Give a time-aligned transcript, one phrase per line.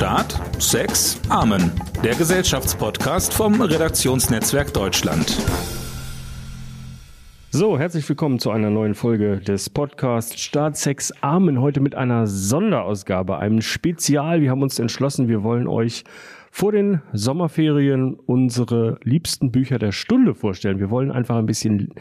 [0.00, 1.70] Staat, Sex, Amen.
[2.02, 5.36] Der Gesellschaftspodcast vom Redaktionsnetzwerk Deutschland.
[7.50, 11.60] So, herzlich willkommen zu einer neuen Folge des Podcasts Staat, Sex, Amen.
[11.60, 14.40] Heute mit einer Sonderausgabe, einem Spezial.
[14.40, 16.04] Wir haben uns entschlossen, wir wollen euch
[16.50, 20.78] vor den Sommerferien unsere liebsten Bücher der Stunde vorstellen.
[20.78, 21.92] Wir wollen einfach ein bisschen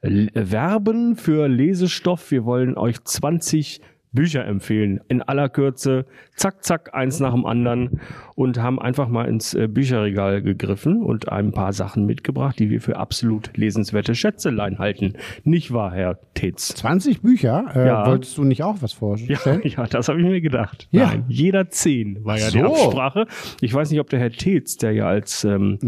[0.00, 2.30] werben für Lesestoff.
[2.30, 3.80] Wir wollen euch 20
[4.12, 5.00] Bücher empfehlen.
[5.08, 8.00] In aller Kürze, zack, zack, eins nach dem anderen
[8.34, 12.80] und haben einfach mal ins äh, Bücherregal gegriffen und ein paar Sachen mitgebracht, die wir
[12.80, 15.14] für absolut lesenswerte Schätzelein halten.
[15.44, 16.68] Nicht wahr, Herr Tetz?
[16.68, 17.66] 20 Bücher?
[17.74, 18.06] Äh, Ja.
[18.06, 19.60] Wolltest du nicht auch was vorstellen?
[19.64, 20.88] Ja, ja, das habe ich mir gedacht.
[20.90, 21.08] Ja.
[21.08, 22.66] Nein, jeder zehn war ja Ach die so.
[22.66, 23.26] Absprache.
[23.60, 25.78] Ich weiß nicht, ob der Herr Tetz, der ja als ähm,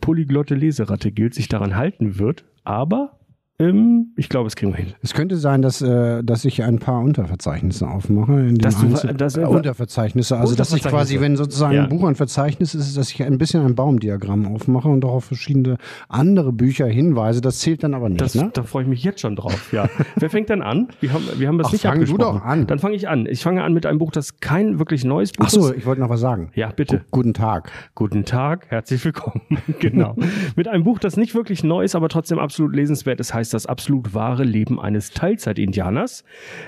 [0.00, 3.17] polyglotte Leseratte gilt, sich daran halten wird, aber
[3.60, 4.92] ich glaube, es kriegen wir hin.
[5.02, 8.32] Es könnte sein, dass, äh, dass ich ein paar Unterverzeichnisse aufmache.
[8.34, 10.36] In Dass du- dass- äh, Unterverzeichnisse.
[10.38, 11.82] Also, dass ich quasi, wenn sozusagen Ja.
[11.82, 15.24] ein Buch ein Verzeichnis ist, dass ich ein bisschen ein Baumdiagramm aufmache und auch auf
[15.24, 15.76] verschiedene
[16.08, 17.40] andere Bücher hinweise.
[17.40, 18.50] Das zählt dann aber nicht, Das, ne?
[18.52, 19.72] Da freue ich mich jetzt schon drauf.
[19.72, 19.88] Ja.
[20.14, 20.86] Wer fängt denn an?
[21.00, 22.38] Wir haben, wir haben das Ach, nicht fang du abgesprochen.
[22.38, 22.66] doch an.
[22.68, 23.26] Dann fange ich an.
[23.26, 25.78] Ich fange an mit einem Buch, das kein wirklich neues Buch Ach so, ist.
[25.78, 26.52] ich wollte noch was sagen.
[26.54, 27.04] Ja, bitte.
[27.10, 27.72] Guten Tag.
[27.96, 29.40] Guten Tag, herzlich willkommen.
[29.80, 30.14] genau.
[30.54, 33.66] Mit einem Buch, das nicht wirklich neu ist, aber trotzdem absolut lesenswert ist, heißt das
[33.66, 36.24] absolut wahre Leben eines Teilzeit-Indianers.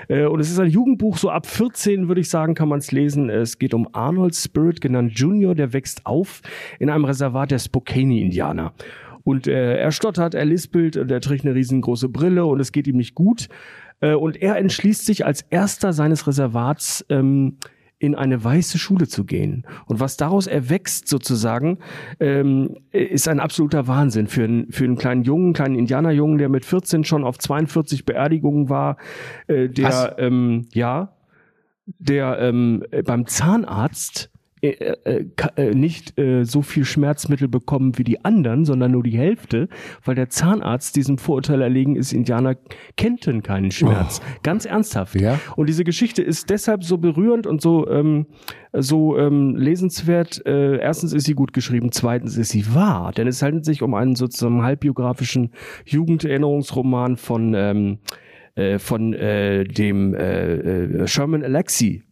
[0.07, 2.91] Äh, Und es ist ein Jugendbuch, so ab 14 würde ich sagen, kann man es
[2.91, 3.29] lesen.
[3.29, 6.41] Es geht um Arnold Spirit, genannt Junior, der wächst auf
[6.79, 8.73] in einem Reservat der Spokane-Indianer.
[9.23, 12.87] Und äh, er stottert, er lispelt und er trägt eine riesengroße Brille und es geht
[12.87, 13.47] ihm nicht gut.
[13.99, 17.57] Äh, und er entschließt sich als erster seines Reservats ähm,
[18.01, 19.63] in eine weiße Schule zu gehen.
[19.85, 21.77] Und was daraus erwächst sozusagen,
[22.19, 26.65] ähm, ist ein absoluter Wahnsinn für einen, für einen kleinen Jungen, kleinen Indianerjungen, der mit
[26.65, 28.97] 14 schon auf 42 Beerdigungen war,
[29.45, 29.75] äh, Was?
[29.75, 31.13] der, ähm, ja,
[31.99, 34.30] der ähm, äh, beim Zahnarzt
[35.73, 39.67] nicht äh, so viel Schmerzmittel bekommen wie die anderen, sondern nur die Hälfte,
[40.05, 42.55] weil der Zahnarzt diesem Vorurteil erlegen ist, Indianer
[42.95, 44.21] kennten keinen Schmerz.
[44.43, 45.15] Ganz ernsthaft.
[45.15, 45.39] Ja.
[45.55, 48.27] Und diese Geschichte ist deshalb so berührend und so, ähm,
[48.73, 50.45] so ähm, lesenswert.
[50.45, 53.93] Äh, erstens ist sie gut geschrieben, zweitens ist sie wahr, denn es handelt sich um
[53.93, 55.51] einen sozusagen halbbiografischen
[55.85, 57.99] Jugenderinnerungsroman von ähm,
[58.55, 62.03] äh, von äh, dem äh, äh, Sherman Alexie.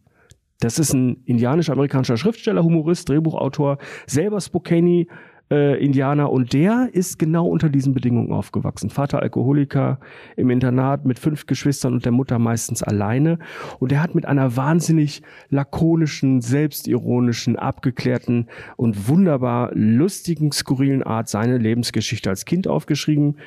[0.59, 3.77] Das ist ein indianisch-amerikanischer Schriftsteller, Humorist, Drehbuchautor,
[4.07, 5.07] selber Spokane
[5.49, 8.89] äh, Indianer und der ist genau unter diesen Bedingungen aufgewachsen.
[8.89, 9.99] Vater Alkoholiker
[10.35, 13.39] im Internat mit fünf Geschwistern und der Mutter meistens alleine
[13.79, 21.57] und er hat mit einer wahnsinnig lakonischen, selbstironischen, abgeklärten und wunderbar lustigen, skurrilen Art seine
[21.57, 23.37] Lebensgeschichte als Kind aufgeschrieben.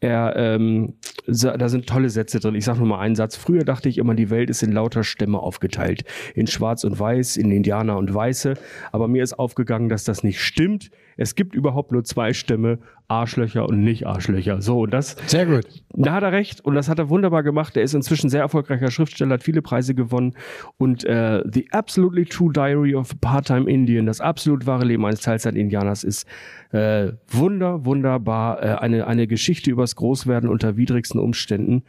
[0.00, 0.94] Er, ähm,
[1.26, 2.54] da sind tolle Sätze drin.
[2.54, 3.36] Ich sage nur mal einen Satz.
[3.36, 6.04] Früher dachte ich immer, die Welt ist in lauter Stämme aufgeteilt.
[6.34, 8.54] In Schwarz und Weiß, in Indianer und Weiße.
[8.92, 10.90] Aber mir ist aufgegangen, dass das nicht stimmt.
[11.16, 12.78] Es gibt überhaupt nur zwei Stämme,
[13.08, 14.60] Arschlöcher und Nicht-Arschlöcher.
[14.60, 15.64] So, und das, Sehr gut.
[15.94, 17.76] da hat er recht und das hat er wunderbar gemacht.
[17.76, 20.34] Er ist inzwischen sehr erfolgreicher Schriftsteller, hat viele Preise gewonnen
[20.76, 25.20] und äh, The Absolutely True Diary of a Part-Time Indian, das absolut wahre Leben eines
[25.20, 26.26] Teilzeit-Indianers ist
[26.72, 28.62] äh, wunder, wunderbar.
[28.62, 31.84] Äh, eine, eine Geschichte übers Großwerden unter widrigsten Umständen.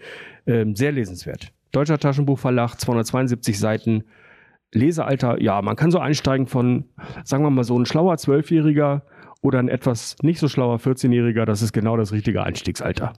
[0.46, 1.52] Ähm, sehr lesenswert.
[1.72, 4.04] Deutscher Taschenbuchverlag, 272 Seiten.
[4.74, 6.86] Lesealter, ja, man kann so einsteigen von,
[7.24, 9.04] sagen wir mal so, ein schlauer Zwölfjähriger
[9.48, 13.14] oder ein etwas nicht so schlauer 14-Jähriger, das ist genau das richtige Einstiegsalter.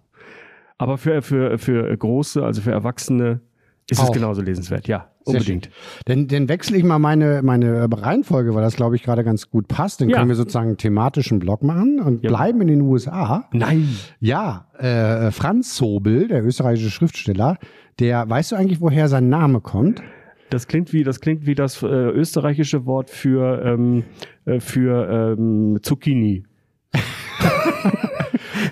[0.78, 3.42] Aber für, für, für Große, also für Erwachsene,
[3.90, 4.14] ist es Auch.
[4.14, 4.88] genauso lesenswert.
[4.88, 5.70] Ja, unbedingt.
[6.06, 9.68] Dann, dann wechsle ich mal meine, meine Reihenfolge, weil das, glaube ich, gerade ganz gut
[9.68, 10.00] passt.
[10.00, 10.18] Dann Ja.
[10.18, 12.30] können wir sozusagen einen thematischen Block machen und Ja.
[12.30, 13.50] bleiben in den USA.
[13.52, 13.90] Nein.
[14.20, 17.58] Ja, äh, Franz Sobel, der österreichische Schriftsteller,
[18.00, 20.04] der, weißt du eigentlich, woher sein Name kommt?
[20.50, 24.04] Das klingt wie das klingt wie das äh, österreichische Wort für ähm,
[24.46, 26.44] äh, für ähm, Zucchini.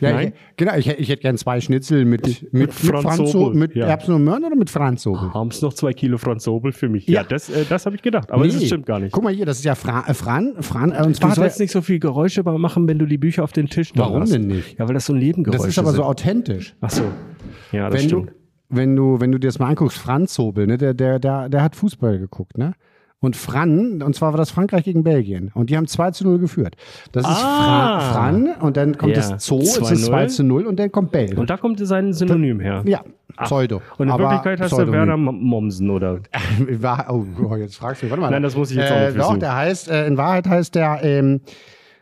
[0.02, 0.28] Ja, Nein?
[0.28, 3.56] Ich, genau, ich, ich hätte gern zwei Schnitzel mit, mit, mit, Franz Franz Sobel, Sobel,
[3.60, 3.88] mit ja.
[3.88, 5.34] Erbsen und Möhren oder mit Franz Sobel?
[5.34, 7.08] Haben es noch zwei Kilo Franzobel für mich?
[7.08, 7.24] Ja, Ja.
[7.28, 8.32] das äh, das habe ich gedacht.
[8.32, 8.68] Aber das Nee.
[8.68, 9.12] stimmt gar nicht.
[9.12, 11.72] Guck mal hier, das ist ja Fra äh, Fran, Fran, äh, und Du sollst nicht
[11.72, 14.34] so viel Geräusche machen, wenn du die Bücher auf den Tisch Warum hast.
[14.34, 14.78] denn nicht?
[14.78, 16.06] Ja, weil das so Nebengeräusche das ist aber so sind.
[16.06, 16.76] authentisch.
[16.82, 17.04] Ach so.
[17.72, 18.37] Ja, das Wenn du, stimmt.
[18.70, 21.62] Wenn du, wenn du dir das mal anguckst, Franz Sobel, ne, der, der, der, der
[21.64, 22.74] hat Fußball geguckt, ne?
[23.20, 25.50] Und Fran, und zwar war das Frankreich gegen Belgien.
[25.56, 26.76] Und die haben 2 zu 0 geführt.
[27.14, 28.00] Das ist Ah.
[28.00, 29.28] Fra Fran und dann kommt Ja.
[29.32, 29.92] das Zoo, es 2-0.
[29.94, 31.36] ist 2 zu 0 und dann kommt Bell.
[31.36, 32.84] Und da kommt sein Synonym her.
[32.86, 33.02] ja,
[33.44, 33.82] Pseudo.
[33.98, 34.92] Und in Aber Wirklichkeit heißt Pseudonym.
[34.92, 36.20] der Werner Mommsen, oder?
[37.10, 38.30] Oh, oh, jetzt fragst du mich, warte mal.
[38.30, 39.40] Nein, das muss ich jetzt auch nicht Doch, wissen.
[39.40, 41.42] der heißt, äh, in Wahrheit heißt der, ähm,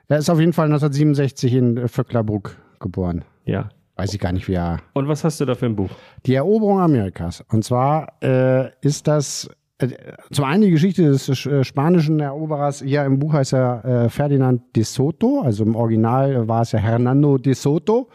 [0.09, 3.23] er ist auf jeden Fall 1967 in äh, Vöcklerbruck geboren.
[3.45, 3.69] Ja.
[3.95, 4.79] Weiß ich gar nicht, wie er.
[4.93, 5.89] Und was hast du da für ein Buch?
[6.25, 7.43] Die Eroberung Amerikas.
[7.49, 9.89] Und zwar äh, ist das äh,
[10.31, 14.61] zum einen die Geschichte des äh, spanischen Eroberers, hier im Buch heißt er äh, Ferdinand
[14.75, 18.09] de Soto, also im Original war es ja Hernando de Soto,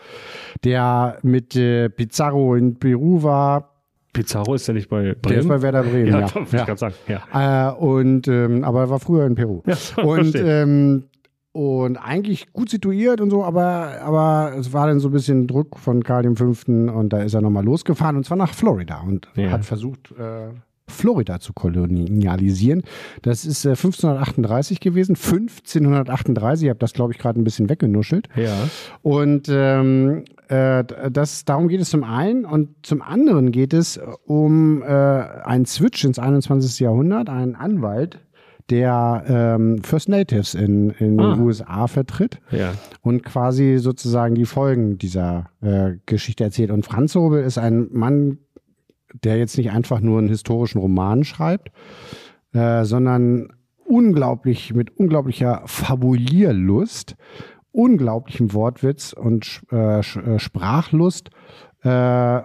[0.65, 3.69] der mit Pizarro in Peru war.
[4.13, 5.21] Pizarro ist ja nicht bei Bremen.
[5.23, 6.21] Der ist bei Werder Bremen, ja.
[6.21, 6.27] ja.
[6.47, 6.77] Ich ja.
[6.77, 7.71] sagen, ja.
[7.71, 9.63] Äh, und, ähm, aber er war früher in Peru.
[9.67, 11.10] Ja, und, ähm,
[11.61, 15.79] und eigentlich gut situiert und so, aber, aber es war dann so ein bisschen Druck
[15.79, 16.45] von Karl V.
[16.67, 19.51] und da ist er nochmal losgefahren und zwar nach Florida und Ja.
[19.51, 20.49] hat versucht, äh,
[20.89, 22.83] Florida zu kolonialisieren.
[23.23, 28.29] Das ist äh, 1538 gewesen, 1538, ich habe das glaube ich gerade ein bisschen weggenuschelt.
[28.37, 28.55] ja.
[29.03, 34.83] Und ähm, äh, das, darum geht es zum einen und zum anderen geht es um
[34.83, 36.81] äh, einen Switch ins 21.
[36.81, 38.19] Jahrhundert, einen Anwalt,
[38.71, 41.35] der ähm, First Natives in, in Ah.
[41.35, 42.73] den USA vertritt Ja.
[43.03, 46.71] und quasi sozusagen die Folgen dieser äh, Geschichte erzählt.
[46.71, 48.39] Und Franz Hobel ist ein Mann,
[49.25, 51.71] der jetzt nicht einfach nur einen historischen Roman schreibt,
[52.53, 53.49] äh, sondern
[53.85, 57.17] unglaublich mit unglaublicher Fabulierlust,
[57.73, 61.31] unglaublichem Wortwitz und äh, äh, Sprachlust
[61.83, 62.41] äh,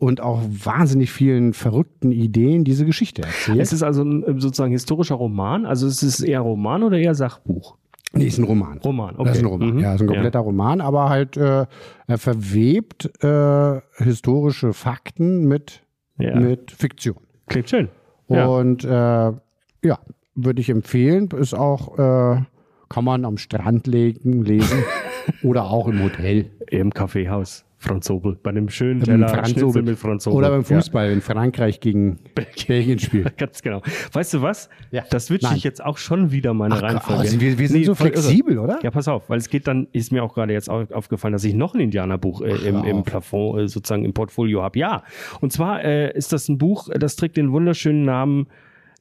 [0.00, 3.60] und auch wahnsinnig vielen verrückten Ideen diese Geschichte erzählt.
[3.60, 5.66] Es ist also ein äh, sozusagen historischer Roman.
[5.66, 7.76] Also es ist eher Roman oder eher Sachbuch?
[8.12, 8.78] nee, ist ein Roman.
[8.78, 9.24] Roman, okay.
[9.28, 9.78] Das ist ein Roman, Mhm.
[9.78, 11.66] ja, ist ein kompletter Roman, aber halt äh,
[12.08, 15.82] er verwebt äh, historische Fakten mit,
[16.18, 16.34] Ja.
[16.34, 17.18] mit Fiktion.
[17.46, 17.88] Klingt schön.
[18.28, 18.46] Ja.
[18.46, 19.98] Und äh, ja,
[20.34, 21.28] würde ich empfehlen.
[21.38, 22.40] Ist auch, äh,
[22.88, 24.82] kann man am Strand legen, lesen
[25.44, 26.46] oder auch im Hotel.
[26.68, 27.64] Im Kaffeehaus.
[27.82, 28.36] Franz Obel.
[28.42, 29.82] Bei einem schönen Teller Franz Schnitzel Obel.
[29.82, 30.36] mit Franz Obel.
[30.36, 33.24] Oder beim Fußball, wenn Frankreich gegen Belgien, spielt.
[33.24, 33.30] Ja.
[33.38, 33.80] Ganz genau.
[34.12, 34.68] Weißt du was?
[34.90, 35.02] Ja.
[35.10, 35.56] Das switche Nein.
[35.56, 37.20] ich jetzt auch schon wieder meine Ach, Reihenfolge.
[37.22, 37.96] also wir, wir sind Nee, so irre.
[38.02, 38.78] flexibel, oder?
[38.82, 41.42] Ja, pass auf, weil es geht dann, ist mir auch gerade jetzt au- aufgefallen, dass
[41.44, 43.02] ich noch ein Indianerbuch äh, im, im.
[43.02, 44.78] Plafond äh, sozusagen im Portfolio habe.
[44.78, 45.02] Ja,
[45.40, 48.46] und zwar äh, ist das ein Buch, das trägt den wunderschönen Namen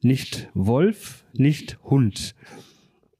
[0.01, 2.33] Nicht Wolf, nicht Hund.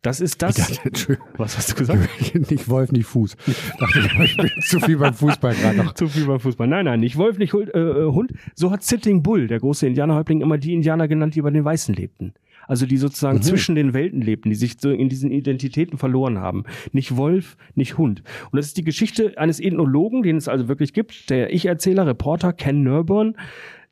[0.02, 0.80] Das ist das.
[0.86, 1.28] Entschuldigung.
[1.38, 2.08] Was hast du gesagt?
[2.52, 3.36] nicht Wolf, nicht Fuß.
[3.78, 5.94] Dachte ich, bin zu viel beim Fußball gerade noch.
[6.00, 6.68] Zu viel beim Fußball.
[6.68, 7.74] Nein, nein, nicht Wolf, nicht Hund.
[7.74, 8.32] Äh, äh, Hund.
[8.56, 11.94] So hat Sitting Bull, der große Indianerhäuptling, immer die Indianer genannt, die bei den Weißen
[11.94, 12.34] lebten.
[12.68, 16.66] Also die sozusagen zwischen den Welten lebten, die sich so in diesen Identitäten verloren haben.
[16.92, 18.22] Nicht Wolf, nicht Hund.
[18.52, 22.54] Und das ist die Geschichte eines Ethnologen, den es also wirklich gibt, der Ich-Erzähler, Reporter
[22.54, 23.36] Ken Nurburn,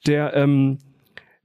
[0.06, 0.78] der ähm,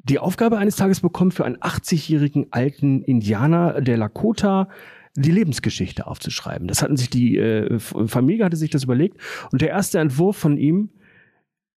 [0.05, 4.69] die Aufgabe eines Tages bekommt, für einen 80-jährigen alten Indianer der Lakota
[5.15, 6.69] die Lebensgeschichte aufzuschreiben.
[6.69, 9.19] Das hatten sich die äh, Familie hatte sich das überlegt
[9.53, 10.91] und der erste Entwurf von ihm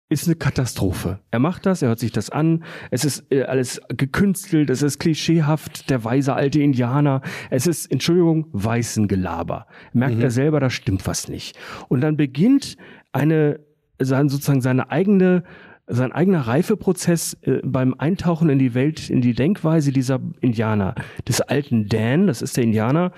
[0.07, 1.19] ist eine Katastrophe.
[1.31, 4.99] Er macht das, er hört sich das an, es ist äh, alles gekünstelt, es ist
[4.99, 9.65] klischeehaft, der weise alte Indianer, es ist, Entschuldigung, weißen Gelaber.
[9.93, 11.57] Merkt er selber, da stimmt was nicht.
[11.89, 12.77] Und dann beginnt
[13.13, 13.59] eine,
[13.99, 15.43] sein, sozusagen seine eigene
[15.87, 20.95] sein eigener Reifeprozess äh, beim Eintauchen in die Welt, in die Denkweise dieser Indianer,
[21.27, 23.11] des alten Dan, das ist der Indianer,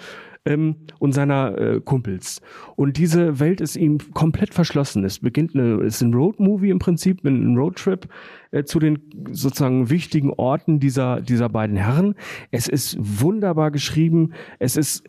[0.47, 2.41] ähm, und seiner äh, Kumpels.
[2.75, 5.03] Und diese Welt ist ihm komplett verschlossen.
[5.03, 8.07] Es beginnt eine, ist ein Roadmovie im Prinzip, ein Roadtrip
[8.51, 8.99] äh, zu den
[9.31, 12.15] sozusagen wichtigen Orten dieser, dieser beiden Herren.
[12.51, 14.33] Es ist wunderbar geschrieben.
[14.59, 15.03] Es ist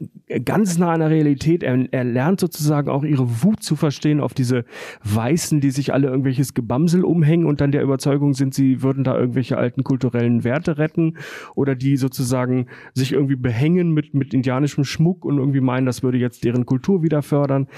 [0.44, 1.62] ganz nah an der Realität.
[1.62, 4.64] Er, er lernt sozusagen auch ihre Wut zu verstehen auf diese
[5.05, 9.19] Weißen, die sich alle irgendwelches Gebamsel umhängen und dann der Überzeugung sind, sie würden da
[9.19, 11.17] irgendwelche alten kulturellen Werte retten
[11.55, 16.19] oder die sozusagen sich irgendwie behängen mit, mit indianischem Schmuck und irgendwie meinen, das würde
[16.19, 17.69] jetzt deren Kultur wieder fördern.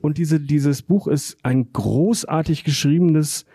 [0.00, 3.46] Und diese, dieses Buch ist ein großartig geschriebenes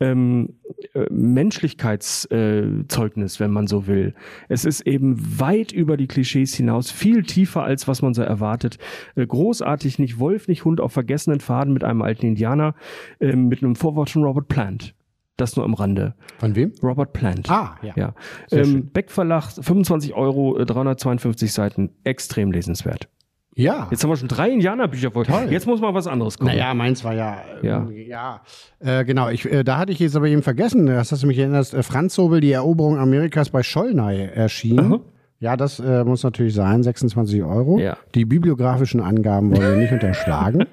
[0.00, 0.54] ähm,
[0.94, 4.14] äh, Menschlichkeitszeugnis, wenn man so will.
[4.48, 8.78] Es ist eben weit über die Klischees hinaus, viel tiefer als was man so erwartet.
[9.16, 12.74] Äh, großartig, nicht Wolf, nicht Hund auf vergessenen Faden mit einem alten Indianer,
[13.20, 14.94] äh, mit einem Vorwort von Robert Plant.
[15.36, 16.14] Das nur am Rande.
[16.38, 16.72] Von wem?
[16.82, 17.48] Robert Plant.
[17.48, 17.94] Ah, ja.
[17.96, 18.12] Ja.
[18.50, 23.08] Ähm, Beck Verlag, 25 Euro, äh, 352 Seiten, extrem lesenswert.
[23.58, 23.88] Ja.
[23.90, 25.24] Jetzt haben wir schon drei Indianerbücher vor.
[25.24, 25.48] Toll.
[25.50, 26.50] Jetzt muss mal was anderes kommen.
[26.50, 27.38] Naja, meins war ja.
[27.60, 27.88] äh, Ja.
[27.90, 28.40] ja
[28.78, 31.38] äh, genau, ich, äh, da hatte ich jetzt aber eben vergessen, das hast du mich
[31.38, 34.78] erinnert, äh, Franz Sobel, die Eroberung Amerikas bei Schollnay erschien.
[34.78, 35.00] Aha.
[35.40, 37.78] Ja, das äh, muss natürlich sein, 26 Euro.
[37.78, 37.96] Ja.
[38.14, 40.64] Die bibliografischen Angaben wollen wir nicht unterschlagen.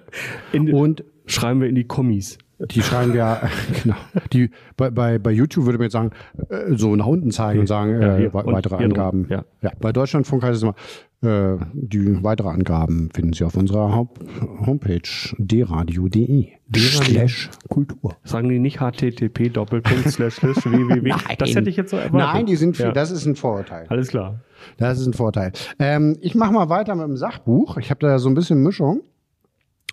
[0.54, 2.38] In, Und schreiben wir in die Kommis.
[2.60, 3.42] Die schreiben ja,
[3.84, 3.96] genau,
[4.34, 6.12] die, bei, bei, bei YouTube würde man jetzt sagen,
[6.50, 8.76] äh, so nach unten zeigen und sagen, Ja, äh, Und weitere.
[8.84, 9.28] Angaben.
[9.30, 9.44] Ja.
[9.82, 10.76] bei Deutschlandfunk heißt es immer,
[11.22, 14.22] äh, die weitere Angaben finden Sie auf unserer Haupt
[14.66, 15.02] Homepage
[15.40, 16.48] dradio.de.
[16.76, 18.16] Slash Kultur.
[18.24, 21.14] Sagen die nicht http doppelpunkt slash www.
[21.38, 22.18] Das hätte ich jetzt so erwartet.
[22.34, 22.92] Nein, die sind viel, Ja.
[22.92, 23.86] das ist ein Vorurteil.
[23.90, 24.40] Alles klar.
[24.78, 25.52] Das ist ein Vorteil.
[25.80, 27.78] Ähm, ich mache mal weiter mit dem Sachbuch.
[27.78, 29.02] Ich habe da so ein bisschen Mischung.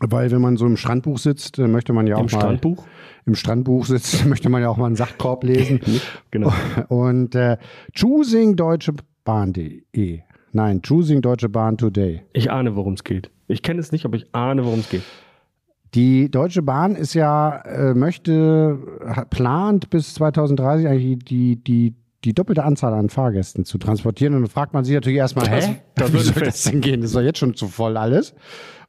[0.05, 2.85] Weil wenn man so im Strandbuch sitzt, möchte man ja auch Im mal Strandbuch?
[3.25, 5.81] im Strandbuch sitzt, möchte man ja auch mal einen Sachkorb lesen.
[6.33, 6.53] Genau.
[6.89, 7.57] Und äh,
[7.95, 10.21] choosingdeutschebahn.de.
[10.55, 12.23] Nein, Choosing Deutsche Bahn Today.
[12.33, 13.31] Ich ahne, worum es geht.
[13.49, 15.03] Ich kenne es nicht, aber ich ahne, worum es geht.
[15.95, 21.95] Die Deutsche Bahn ist ja, äh, möchte, hat- plant bis 2030 eigentlich die, die,
[22.25, 24.35] die doppelte Anzahl an Fahrgästen zu transportieren.
[24.35, 25.77] Und dann fragt man sich natürlich erstmal, Das- hä?
[25.95, 26.47] das Wie wird soll fest.
[26.67, 27.01] das denn gehen?
[27.03, 28.35] Das ist doch jetzt schon zu voll alles.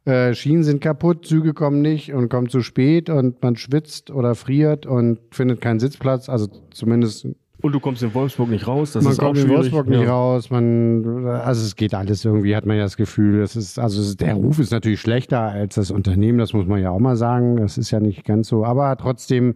[0.06, 4.36] Äh, Schienen sind kaputt, Züge kommen nicht und kommen zu spät und man schwitzt oder
[4.36, 6.28] friert und findet keinen Sitzplatz.
[6.28, 7.26] Also zumindest
[7.62, 8.92] Und du kommst in Wolfsburg nicht raus.
[8.92, 9.58] Das man ist auch kommt in schwierig.
[9.72, 10.10] Wolfsburg nicht Ja.
[10.12, 10.50] raus.
[10.50, 13.42] Man, also es geht alles irgendwie, hat man ja das Gefühl.
[13.42, 16.90] Es ist, also der Ruf ist natürlich schlechter als das Unternehmen, das muss man ja
[16.90, 17.56] auch mal sagen.
[17.56, 18.66] Das ist ja nicht ganz so.
[18.66, 19.56] Aber trotzdem,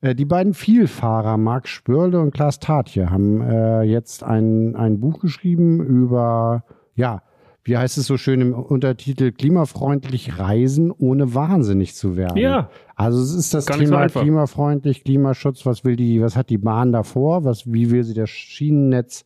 [0.00, 5.20] äh, die beiden Vielfahrer, Marc Spörle und Klaas Tatje, haben äh, jetzt ein, ein Buch
[5.20, 6.64] geschrieben über,
[6.94, 7.20] ja,
[7.64, 12.36] wie heißt es so schön im Untertitel, klimafreundlich reisen, ohne wahnsinnig zu werden.
[12.36, 12.68] Ja.
[12.94, 14.20] Also es ist das Gar so Thema einfach.
[14.20, 18.28] klimafreundlich, Klimaschutz, was will die, was hat die Bahn davor, was, wie will sie das
[18.30, 19.24] Schienennetz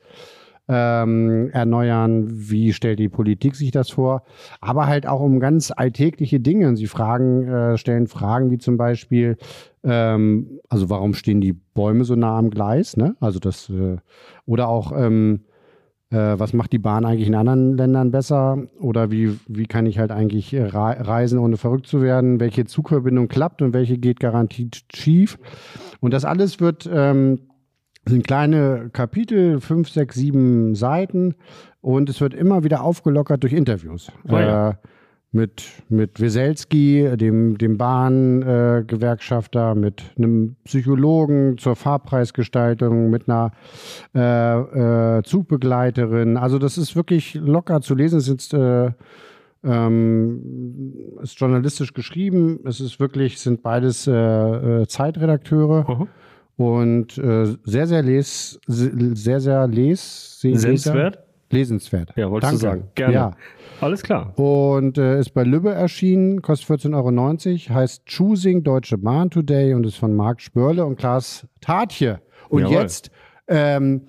[0.68, 4.22] ähm, erneuern, wie stellt die Politik sich das vor,
[4.60, 6.68] aber halt auch um ganz alltägliche Dinge.
[6.68, 9.36] Und sie fragen, äh, stellen Fragen wie zum Beispiel,
[9.82, 13.16] ähm, also warum stehen die Bäume so nah am Gleis, ne?
[13.18, 13.96] Also das, äh,
[14.46, 15.57] oder auch, ähm, äh,
[16.16, 18.58] was macht die Bahn eigentlich in anderen Ländern besser?
[18.80, 22.40] Oder wie, wie kann ich halt eigentlich äh, rei- reisen, ohne verrückt zu werden?
[22.40, 25.38] Welche Zugverbindung klappt und welche geht garantiert schief?
[26.00, 27.40] Und das alles wird, ähm,
[28.06, 31.34] sind kleine Kapitel, fünf, sechs, sieben Seiten
[31.82, 34.10] und es wird immer wieder aufgelockert durch Interviews.
[34.28, 34.70] Oh ja.
[34.70, 34.74] äh,
[35.30, 43.52] mit, mit Weselski, dem, dem Bahngewerkschafter, äh, mit einem Psychologen zur Fahrpreisgestaltung, mit einer
[44.14, 46.38] äh, äh, Zugbegleiterin.
[46.38, 48.18] Also das ist wirklich locker zu lesen.
[48.18, 48.90] Es ist, äh,
[49.64, 52.60] ähm, ist journalistisch geschrieben.
[52.64, 56.08] Es ist wirklich, sind beides äh, äh, Zeitredakteure Aha.
[56.56, 61.27] und sehr, sehr les, sehr, sehr les, Sehenswert?
[61.52, 62.12] Lesenswert.
[62.16, 62.78] Ja, wolltest du Danke.
[62.80, 62.90] sagen.
[62.94, 63.14] Gerne.
[63.14, 63.30] Ja.
[63.80, 64.38] Alles klar.
[64.38, 69.86] Und äh, ist bei Lübbe erschienen, kostet 14,90 Euro, heißt Choosing Deutsche Bahn Today und
[69.86, 72.20] ist von Marc Spörle und Klaas Tatje.
[72.48, 72.76] Und Jawohl.
[72.76, 73.10] jetzt
[73.46, 74.02] ähm,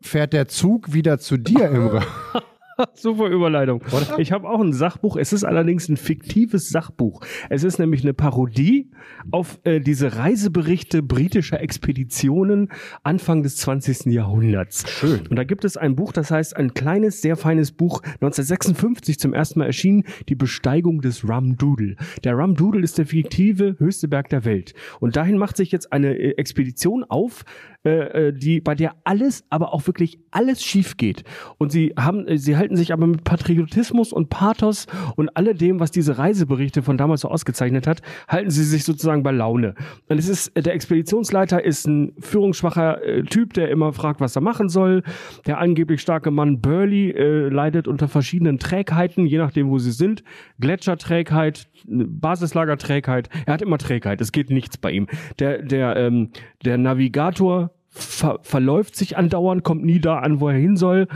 [0.00, 2.02] fährt der Zug wieder zu dir, Imre.
[2.94, 3.82] Super Überleitung.
[4.18, 5.16] Ich habe auch ein Sachbuch.
[5.16, 7.20] Es ist allerdings ein fiktives Sachbuch.
[7.50, 8.90] Es ist nämlich eine Parodie
[9.30, 12.70] auf äh, diese Reiseberichte britischer Expeditionen
[13.02, 14.06] Anfang des 20.
[14.06, 14.88] Jahrhunderts.
[14.88, 15.26] Schön.
[15.28, 19.34] Und da gibt es ein Buch, das heißt ein kleines, sehr feines Buch, 1956 zum
[19.34, 21.96] ersten Mal erschienen, die Besteigung des Rum Doodle.
[22.24, 24.74] Der Rum Doodle ist der fiktive höchste Berg der Welt.
[25.00, 27.44] Und dahin macht sich jetzt eine äh, Expedition auf,
[27.86, 31.22] äh, äh, die, bei der alles, aber auch wirklich alles schief geht.
[31.58, 35.90] Und sie haben, äh, sie halten sich aber mit Patriotismus und Pathos und alledem, was
[35.90, 39.74] diese Reiseberichte von damals so ausgezeichnet hat, halten sie sich sozusagen bei Laune.
[40.08, 44.42] Und es ist, der Expeditionsleiter ist ein führungsschwacher äh, Typ, der immer fragt, was er
[44.42, 45.02] machen soll.
[45.46, 50.24] Der angeblich starke Mann Burley äh, leidet unter verschiedenen Trägheiten, je nachdem, wo sie sind.
[50.60, 53.28] Gletscherträgheit, Basislagerträgheit.
[53.46, 54.20] Er hat immer Trägheit.
[54.20, 55.06] Es geht nichts bei ihm.
[55.38, 56.30] Der, der, ähm,
[56.64, 61.06] der Navigator ver verläuft sich andauernd, kommt nie da an, wo er hin soll.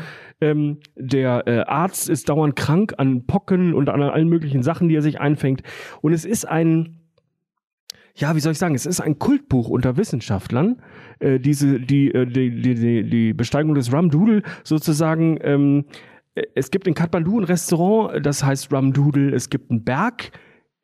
[0.41, 4.95] Ähm, der äh, Arzt ist dauernd krank an Pocken und an allen möglichen Sachen, die
[4.95, 5.63] er sich einfängt.
[6.01, 7.01] Und es ist ein,
[8.15, 10.81] ja, wie soll ich sagen, es ist ein Kultbuch unter Wissenschaftlern,
[11.19, 15.87] äh, diese, die, äh, die, die, die, die Besteigung des Rum Doodle sozusagen, ähm,
[16.35, 20.31] äh, es gibt in Kathmandu ein Restaurant, das heißt Rum Doodle, es gibt einen Berg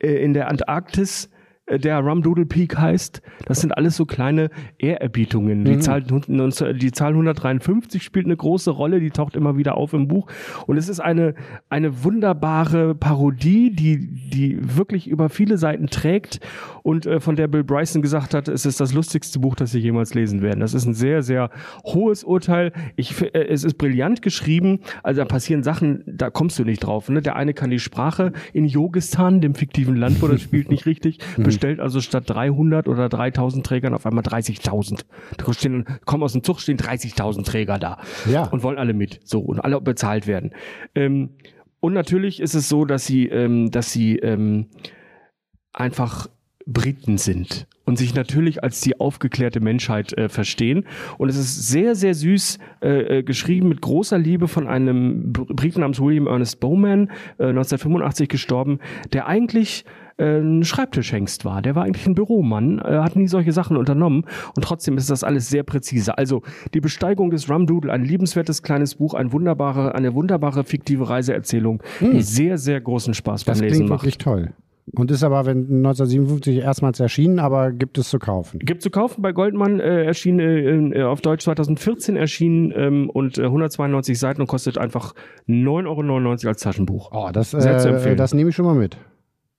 [0.00, 1.30] äh, in der Antarktis,
[1.70, 3.22] der Rum Doodle Peak heißt.
[3.46, 5.64] Das sind alles so kleine Ehrerbietungen.
[5.64, 10.08] Die, Zahl, die Zahl 153 spielt eine große Rolle, die taucht immer wieder auf im
[10.08, 10.26] Buch.
[10.66, 11.34] Und es ist eine,
[11.70, 16.40] eine wunderbare Parodie, die, die wirklich über viele Seiten trägt
[16.82, 19.78] und äh, von der Bill Bryson gesagt hat, es ist das lustigste Buch, das Sie
[19.78, 20.60] jemals lesen werden.
[20.60, 21.50] Das ist ein sehr, sehr
[21.84, 22.72] hohes Urteil.
[22.96, 24.80] Ich, äh, es ist brillant geschrieben.
[25.02, 27.08] Also da passieren Sachen, da kommst du nicht drauf.
[27.08, 27.22] Ne?
[27.22, 31.18] Der eine kann die Sprache in Yogistan, dem fiktiven Land, wo das spielt, nicht richtig,
[31.54, 35.04] bestellt also statt 300 oder 3000 Trägern auf einmal 30.000.
[35.36, 37.98] Da stehen, kommen aus dem Zug, stehen 30.000 Träger da
[38.30, 38.44] Ja.
[38.48, 39.20] und wollen alle mit.
[39.24, 40.52] So und alle bezahlt werden.
[40.94, 41.30] Ähm,
[41.80, 44.66] und natürlich ist es so, dass sie, ähm, dass sie ähm,
[45.72, 46.28] einfach
[46.66, 50.86] Briten sind und sich natürlich als die aufgeklärte Menschheit äh, verstehen.
[51.18, 55.44] Und es ist sehr, sehr süß äh, äh, geschrieben mit großer Liebe von einem Br-
[55.54, 58.78] Briten namens William Ernest Bowman, äh, 1985 gestorben,
[59.12, 59.84] der eigentlich
[60.16, 61.62] äh, ein Schreibtischhengst war.
[61.62, 64.24] Der war eigentlich ein Büromann, äh, hat nie solche Sachen unternommen
[64.56, 66.16] und trotzdem ist das alles sehr präzise.
[66.18, 66.42] Also
[66.72, 71.82] die Besteigung des Rum Doodle, ein liebenswertes kleines Buch, ein wunderbare, eine wunderbare fiktive Reiseerzählung,
[72.00, 74.02] die sehr, sehr großen Spaß Das beim klingt Lesen macht.
[74.02, 74.52] wirklich toll.
[74.92, 78.58] Und ist aber wenn 1957 erstmals erschienen, aber gibt es zu kaufen.
[78.58, 83.44] Gibt zu kaufen bei Goldmann, äh, erschien äh, auf Deutsch 2014 erschienen ähm, und äh,
[83.44, 85.14] 192 Seiten und kostet einfach
[85.48, 87.10] 9,99 Euro als Taschenbuch.
[87.12, 88.98] Oh, das, äh, das nehme ich schon mal mit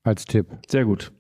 [0.06, 0.48] als Tipp.
[0.68, 1.12] Sehr gut.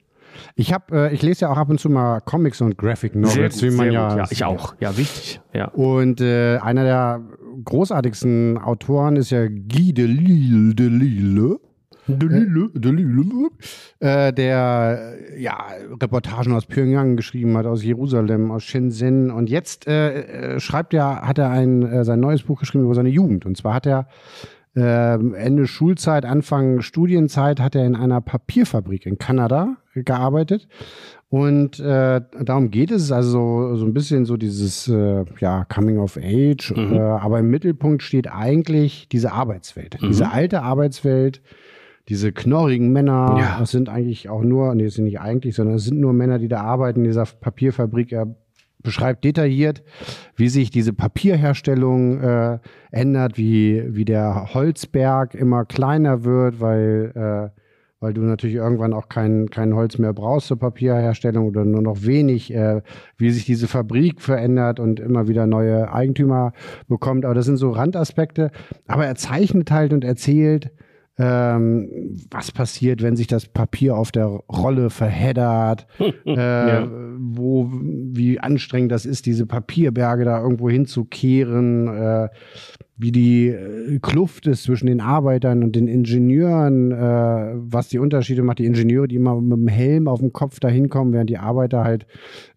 [0.55, 3.55] Ich habe, äh, ich lese ja auch ab und zu mal Comics und Graphic Novels,
[3.55, 4.27] gut, wie man ja, ja.
[4.29, 4.75] ich auch.
[4.79, 5.41] Ja, wichtig.
[5.53, 5.69] Ja.
[5.69, 7.21] Und äh, einer der
[7.63, 10.75] großartigsten Autoren ist ja Guy Delisle.
[10.75, 11.59] Delisle.
[12.07, 13.49] Delile, Delile,
[13.99, 15.57] äh, der ja
[15.99, 21.21] Reportagen aus Pyongyang geschrieben hat, aus Jerusalem, aus Shenzhen und jetzt äh, äh schreibt er,
[21.21, 24.01] hat er ein äh, sein neues Buch geschrieben über seine Jugend und zwar hat er
[24.01, 30.67] äh, Ende Schulzeit, Anfang Studienzeit hat er in einer Papierfabrik in Kanada gearbeitet.
[31.29, 36.17] Und äh, darum geht es, also so ein bisschen so dieses äh, ja, Coming of
[36.17, 36.93] Age, mhm.
[36.93, 40.07] äh, aber im Mittelpunkt steht eigentlich diese Arbeitswelt, mhm.
[40.07, 41.41] diese alte Arbeitswelt,
[42.07, 43.57] diese knorrigen Männer, ja.
[43.59, 46.37] das sind eigentlich auch nur, nee, das sind nicht eigentlich, sondern es sind nur Männer,
[46.37, 48.11] die da arbeiten in dieser Papierfabrik.
[48.11, 48.35] Er
[48.85, 49.83] beschreibt detailliert,
[50.37, 52.59] wie sich diese Papierherstellung äh,
[52.91, 57.59] ändert, wie, wie der Holzberg immer kleiner wird, weil, äh,
[57.99, 62.03] weil du natürlich irgendwann auch kein, kein Holz mehr brauchst zur Papierherstellung oder nur noch
[62.03, 62.81] wenig, äh,
[63.17, 66.53] wie sich diese Fabrik verändert und immer wieder neue Eigentümer
[66.87, 67.25] bekommt.
[67.25, 68.51] Aber das sind so Randaspekte.
[68.87, 70.71] Aber er zeichnet halt und erzählt,
[71.17, 75.87] ähm, was passiert, wenn sich das Papier auf der Rolle verheddert,
[76.25, 76.87] äh, ja.
[77.17, 82.29] wo, wie anstrengend das ist, diese Papierberge da irgendwo hinzukehren, äh,
[82.97, 88.41] wie die äh, Kluft ist zwischen den Arbeitern und den Ingenieuren, äh, was die Unterschiede
[88.41, 88.59] macht.
[88.59, 91.83] Die Ingenieure, die immer mit dem Helm auf dem Kopf da hinkommen, während die Arbeiter
[91.83, 92.07] halt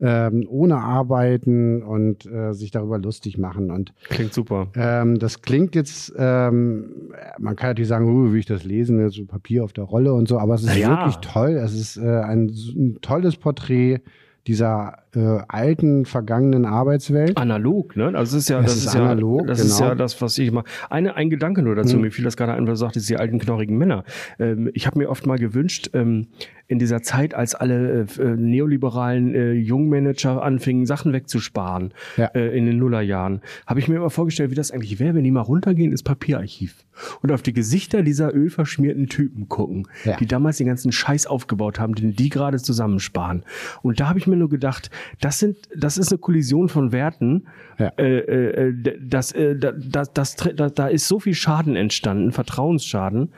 [0.00, 3.72] ähm, ohne arbeiten und äh, sich darüber lustig machen.
[3.72, 4.68] Und, klingt super.
[4.76, 9.24] Ähm, das klingt jetzt, ähm, man kann natürlich sagen, uh, wie ich das lesen, so
[9.24, 10.90] Papier auf der Rolle und so, aber es ist ja.
[10.90, 11.50] wirklich toll.
[11.50, 14.00] Es ist äh, ein, ein tolles Porträt
[14.46, 17.36] dieser äh, alten, vergangenen Arbeitswelt.
[17.36, 18.06] Analog, ne?
[18.14, 19.72] Also es ist ja, das, das ist, ist analog, ja, das genau.
[19.72, 20.64] ist ja das, was ich mal.
[20.90, 22.02] Eine, ein Gedanke nur dazu, hm.
[22.02, 24.04] mir fiel das gerade ein, weil du sagtest, die alten knorrigen Männer.
[24.38, 26.28] Ähm, ich habe mir oft mal gewünscht, ähm,
[26.68, 32.26] in dieser Zeit, als alle äh, äh, neoliberalen äh, Jungmanager anfingen, Sachen wegzusparen ja.
[32.26, 35.30] äh, in den Nullerjahren, habe ich mir immer vorgestellt, wie das eigentlich wäre, wenn die
[35.30, 36.84] mal runtergehen ins Papierarchiv
[37.22, 40.16] und auf die Gesichter dieser ölverschmierten Typen gucken, ja.
[40.18, 43.44] die damals den ganzen Scheiß aufgebaut haben, den die gerade zusammensparen.
[43.82, 44.90] Und da habe ich mir nur gedacht,
[45.20, 47.46] das sind, das ist eine Kollision von Werten.
[47.78, 47.92] Ja.
[47.98, 53.32] Äh, äh, äh das, äh, das, das, das, da ist so viel Schaden entstanden, Vertrauensschaden.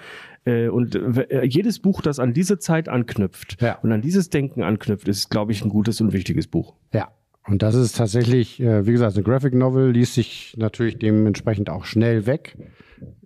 [0.44, 0.99] Äh, und
[1.42, 3.79] jedes Buch, das an diese Zeit anknüpft ja.
[3.83, 6.75] und an dieses Denken anknüpft, ist, glaube ich, ein gutes und wichtiges Buch.
[6.92, 7.09] Ja.
[7.46, 12.27] Und das ist tatsächlich, wie gesagt, eine Graphic Novel liest sich natürlich dementsprechend auch schnell
[12.27, 12.57] weg.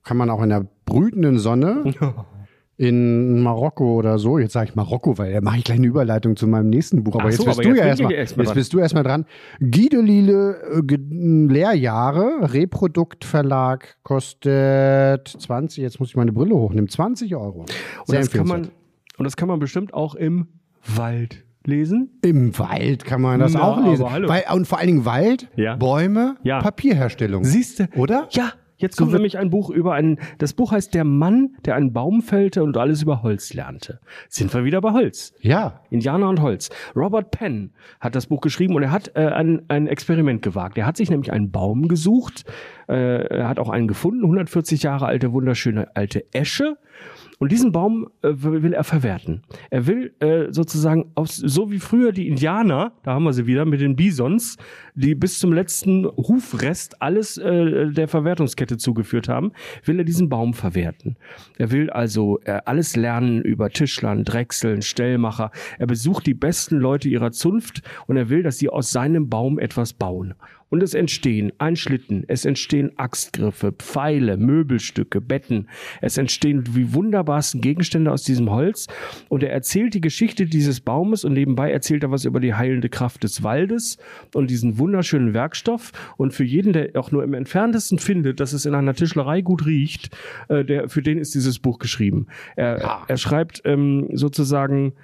[0.04, 1.92] Kann man auch in der brütenden Sonne
[2.76, 4.38] in Marokko oder so.
[4.38, 7.14] Jetzt sage ich Marokko, weil da mache ich gleich eine Überleitung zu meinem nächsten Buch.
[7.14, 9.26] Aber so, jetzt bist aber du jetzt ja erstmal erst jetzt bist du erstmal dran.
[9.60, 10.56] Guido Lille
[10.88, 10.96] äh,
[11.52, 15.82] Lehrjahre Reproduktverlag kostet 20.
[15.82, 16.88] Jetzt muss ich meine Brille hochnehmen.
[16.88, 17.64] 20 Euro.
[18.06, 18.68] und das kann man
[19.16, 20.48] und das kann man bestimmt auch im
[20.96, 22.18] Wald lesen?
[22.22, 24.04] Im Wald kann man das Na, auch lesen.
[24.04, 25.76] Weil, und vor allen Dingen Wald, ja.
[25.76, 26.60] Bäume, ja.
[26.60, 27.44] Papierherstellung.
[27.44, 27.88] Siehst du?
[27.96, 28.28] Oder?
[28.30, 28.52] Ja,
[28.84, 31.94] Jetzt kommt so nämlich ein Buch über einen, das Buch heißt Der Mann, der einen
[31.94, 33.98] Baum fällte und alles über Holz lernte.
[34.28, 35.32] Sind wir wieder bei Holz?
[35.40, 35.80] Ja.
[35.88, 36.68] Indianer und Holz.
[36.94, 40.76] Robert Penn hat das Buch geschrieben und er hat äh, ein, ein Experiment gewagt.
[40.76, 42.44] Er hat sich nämlich einen Baum gesucht,
[42.86, 46.76] äh, er hat auch einen gefunden, 140 Jahre alte, wunderschöne alte Esche
[47.38, 49.42] und diesen Baum äh, will er verwerten.
[49.70, 53.64] Er will äh, sozusagen, aus, so wie früher die Indianer, da haben wir sie wieder
[53.64, 54.56] mit den Bisons,
[54.94, 59.52] die bis zum letzten Hufrest alles äh, der Verwertungskette zugeführt haben,
[59.84, 61.16] will er diesen Baum verwerten.
[61.58, 65.50] Er will also äh, alles lernen über Tischlern, Drechseln, Stellmacher.
[65.78, 69.58] Er besucht die besten Leute ihrer Zunft und er will, dass sie aus seinem Baum
[69.58, 70.34] etwas bauen.
[70.74, 75.68] Und es entstehen ein Schlitten, es entstehen Axtgriffe, Pfeile, Möbelstücke, Betten.
[76.00, 78.88] Es entstehen wie wunderbarsten Gegenstände aus diesem Holz.
[79.28, 82.88] Und er erzählt die Geschichte dieses Baumes und nebenbei erzählt er was über die heilende
[82.88, 83.96] Kraft des Waldes
[84.34, 85.92] und diesen wunderschönen Werkstoff.
[86.16, 89.64] Und für jeden, der auch nur im entferntesten findet, dass es in einer Tischlerei gut
[89.64, 90.16] riecht,
[90.48, 92.26] äh, der, für den ist dieses Buch geschrieben.
[92.56, 93.04] Er, ja.
[93.06, 94.94] er schreibt ähm, sozusagen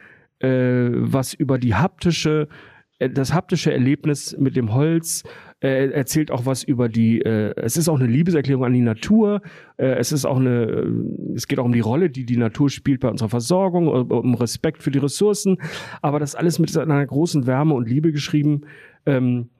[0.40, 2.48] äh, was über die haptische
[2.98, 5.24] äh, das haptische Erlebnis mit dem Holz,
[5.60, 9.42] er erzählt auch was über die, äh, es ist auch eine Liebeserklärung an die Natur.
[9.76, 12.70] Äh, es ist auch eine, äh, es geht auch um die Rolle, die die Natur
[12.70, 15.58] spielt bei unserer Versorgung, um Respekt für die Ressourcen.
[16.00, 18.62] Aber das alles mit einer großen Wärme und Liebe geschrieben.
[19.04, 19.50] Ähm,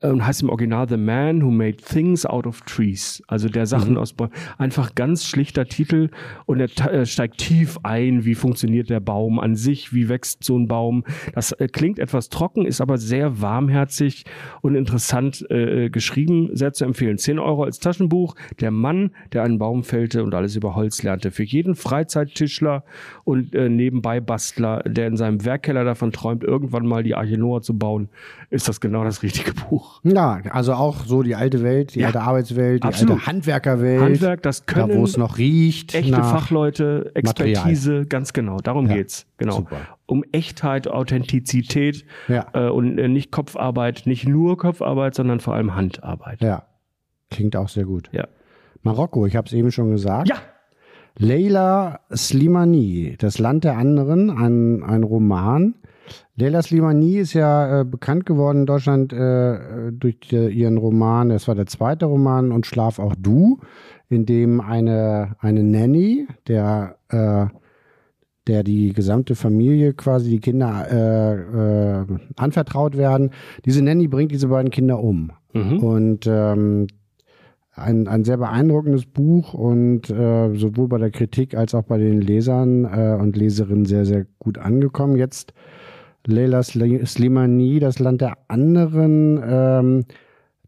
[0.00, 3.22] und heißt im Original The Man Who Made Things Out of Trees.
[3.26, 3.98] Also der Sachen mhm.
[3.98, 4.32] aus Bäumen.
[4.56, 6.10] Einfach ganz schlichter Titel
[6.46, 10.58] und er äh, steigt tief ein, wie funktioniert der Baum an sich, wie wächst so
[10.58, 11.04] ein Baum.
[11.34, 14.24] Das äh, klingt etwas trocken, ist aber sehr warmherzig
[14.62, 16.50] und interessant äh, geschrieben.
[16.54, 17.18] Sehr zu empfehlen.
[17.18, 18.36] 10 Euro als Taschenbuch.
[18.60, 21.30] Der Mann, der einen Baum fällte und alles über Holz lernte.
[21.30, 22.84] Für jeden Freizeittischler
[23.24, 27.60] und äh, nebenbei Bastler, der in seinem Werkkeller davon träumt, irgendwann mal die Arche Noah
[27.60, 28.08] zu bauen,
[28.50, 29.73] ist das genau das richtige Buch.
[29.74, 30.00] Buch.
[30.04, 32.06] Ja, also auch so die alte Welt, die ja.
[32.06, 33.14] alte Arbeitswelt, die Absolut.
[33.14, 34.00] alte Handwerkerwelt.
[34.00, 34.90] Handwerk, das können.
[34.90, 35.94] Da, wo es noch riecht.
[35.94, 38.06] Echte Fachleute, Expertise, Material.
[38.06, 38.58] ganz genau.
[38.58, 38.94] Darum ja.
[38.94, 39.26] geht's.
[39.38, 39.56] Genau.
[39.56, 39.80] Super.
[40.06, 42.46] Um Echtheit, Authentizität ja.
[42.52, 46.40] äh, und äh, nicht Kopfarbeit, nicht nur Kopfarbeit, sondern vor allem Handarbeit.
[46.40, 46.64] Ja.
[47.30, 48.10] Klingt auch sehr gut.
[48.12, 48.28] Ja.
[48.82, 50.28] Marokko, ich habe es eben schon gesagt.
[50.28, 50.36] Ja.
[51.16, 55.74] Leila Slimani, Das Land der anderen, ein, ein Roman
[56.36, 61.46] Leila Slimani ist ja äh, bekannt geworden in Deutschland äh, durch äh, ihren Roman, das
[61.48, 63.60] war der zweite Roman, Und Schlaf auch du,
[64.08, 67.46] in dem eine, eine Nanny, der, äh,
[68.46, 73.30] der die gesamte Familie quasi, die Kinder äh, äh, anvertraut werden,
[73.64, 75.32] diese Nanny bringt diese beiden Kinder um.
[75.52, 75.78] Mhm.
[75.78, 76.88] Und ähm,
[77.76, 82.20] ein, ein sehr beeindruckendes Buch und äh, sowohl bei der Kritik als auch bei den
[82.20, 85.16] Lesern äh, und Leserinnen sehr, sehr gut angekommen.
[85.16, 85.54] Jetzt
[86.26, 90.04] Leila Slimani, das Land der anderen, ähm,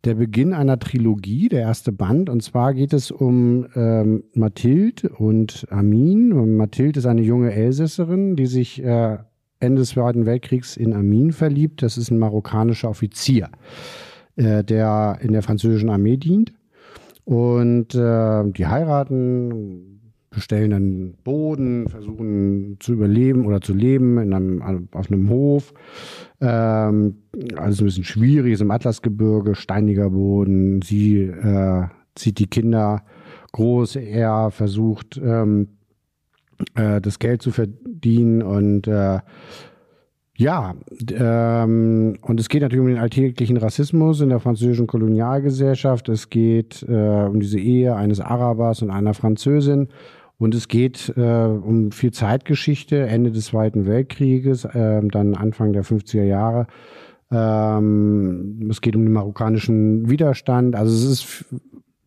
[0.05, 2.31] der Beginn einer Trilogie, der erste Band.
[2.31, 6.33] Und zwar geht es um ähm, Mathilde und Amin.
[6.33, 9.19] Und Mathilde ist eine junge Elsässerin, die sich äh,
[9.59, 11.83] Ende des Zweiten Weltkriegs in Amin verliebt.
[11.83, 13.49] Das ist ein marokkanischer Offizier,
[14.37, 16.53] äh, der in der französischen Armee dient.
[17.25, 19.96] Und äh, die heiraten,
[20.37, 25.73] bestellen dann Boden, versuchen zu überleben oder zu leben in einem, auf einem Hof.
[26.43, 27.23] Ähm,
[27.57, 30.83] alles ein bisschen schwierig, ist im Atlasgebirge, steiniger Boden.
[30.83, 33.03] Sie äh, zieht die Kinder
[33.53, 35.69] groß, er versucht ähm,
[36.75, 39.21] äh, das Geld zu verdienen und äh,
[40.39, 40.75] ja,
[41.13, 46.11] ähm, und es geht natürlich um den alltäglichen Rassismus in der französischen Kolonialgesellschaft.
[46.11, 49.89] Es geht äh, um diese Ehe eines Arabers und einer Französin.
[50.39, 55.85] Und es geht äh, um viel Zeitgeschichte, Ende des Zweiten Weltkrieges, äh, dann Anfang der
[55.85, 56.67] 50er Jahre.
[57.31, 60.77] Ähm, es geht um den marokkanischen Widerstand.
[60.77, 61.45] Also es ist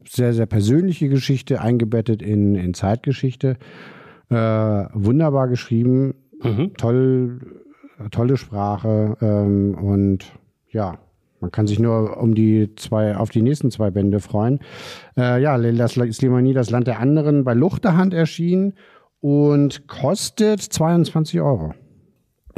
[0.08, 3.58] sehr, sehr persönliche Geschichte, eingebettet in, in Zeitgeschichte.
[4.30, 6.14] Äh, wunderbar geschrieben,
[6.44, 6.74] mhm.
[6.78, 7.40] toll,
[8.12, 10.32] tolle Sprache ähm, und
[10.70, 11.00] ja,
[11.42, 14.60] man kann sich nur um die zwei, auf die nächsten zwei Bände freuen.
[15.18, 18.74] Äh, ja, das Slimani, das Land der anderen, bei Luchterhand erschienen
[19.22, 21.74] und kostet 22 Euro.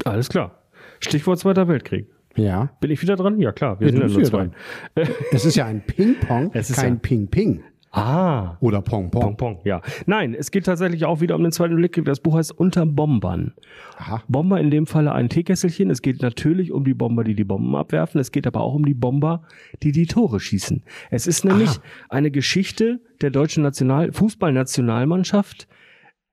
[0.06, 0.63] Alles klar.
[1.00, 2.08] Stichwort Zweiter Weltkrieg.
[2.36, 2.72] Ja.
[2.80, 3.39] Bin ich wieder dran?
[3.39, 3.80] Ja, klar.
[3.80, 4.50] Wir ja, sind ja nur zwei.
[5.32, 7.63] Es ist ja ein Ping-Pong, kein Ping-Ping.
[7.91, 8.56] Ah.
[8.62, 9.21] Oder Pong Pong.
[9.21, 9.82] Pong Pong, ja.
[10.06, 12.01] Nein, es geht tatsächlich auch wieder um den zweiten Blick.
[12.06, 13.54] Das Buch heißt Unter Bombern.
[13.97, 14.23] Aha.
[14.30, 15.89] Bomber in dem Falle ein Teekesselchen.
[15.89, 18.21] Es geht natürlich um die Bomber, die die Bomben abwerfen.
[18.21, 19.43] Es geht aber auch um die Bomber,
[19.84, 20.84] die die Tore schießen.
[21.10, 21.82] Es ist nämlich Aha.
[22.10, 25.67] eine Geschichte der deutschen National Fußballnationalmannschaft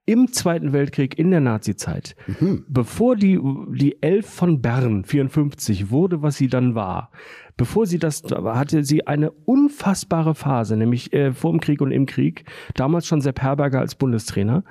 [0.09, 2.17] im Zweiten Weltkrieg in der Nazizeit.
[2.27, 2.65] Mhm.
[2.67, 7.11] Bevor die, die Elf von Bern 54 wurde, was sie dann war,
[7.59, 12.07] bevor sie das hatte sie eine unfassbare Phase, nämlich äh, vor dem Krieg und im
[12.07, 12.45] Krieg,
[12.75, 14.65] damals schon Sepp Herberger als Bundestrainer,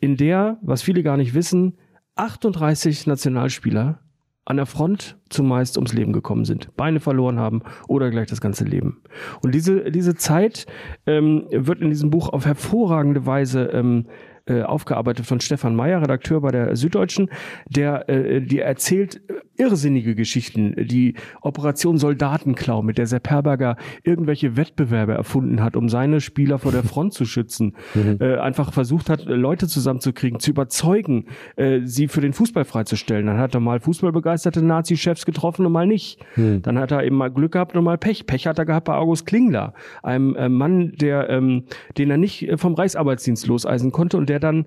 [0.00, 1.74] in der, was viele gar nicht wissen,
[2.14, 3.98] 38 Nationalspieler
[4.44, 8.64] an der Front zumeist ums Leben gekommen sind, Beine verloren haben oder gleich das ganze
[8.64, 9.02] Leben.
[9.42, 10.66] Und diese, diese Zeit
[11.06, 14.06] ähm, wird in diesem Buch auf hervorragende Weise ähm,
[14.46, 17.30] äh, aufgearbeitet von Stefan Meyer, Redakteur bei der Süddeutschen,
[17.68, 19.20] der äh, die erzählt
[19.56, 26.20] irrsinnige Geschichten, die Operation Soldatenklau, mit der Sepp Herberger irgendwelche Wettbewerbe erfunden hat, um seine
[26.20, 28.18] Spieler vor der Front zu schützen, mhm.
[28.20, 31.26] äh, einfach versucht hat, Leute zusammenzukriegen, zu überzeugen,
[31.56, 33.26] äh, sie für den Fußball freizustellen.
[33.26, 36.18] Dann hat er mal fußballbegeisterte Nazi-Chefs getroffen und mal nicht.
[36.36, 36.62] Mhm.
[36.62, 38.26] Dann hat er eben mal Glück gehabt und mal Pech.
[38.26, 41.64] Pech hat er gehabt bei August Klingler, einem äh, Mann, der, ähm,
[41.98, 44.66] den er nicht äh, vom Reichsarbeitsdienst loseisen konnte und der dann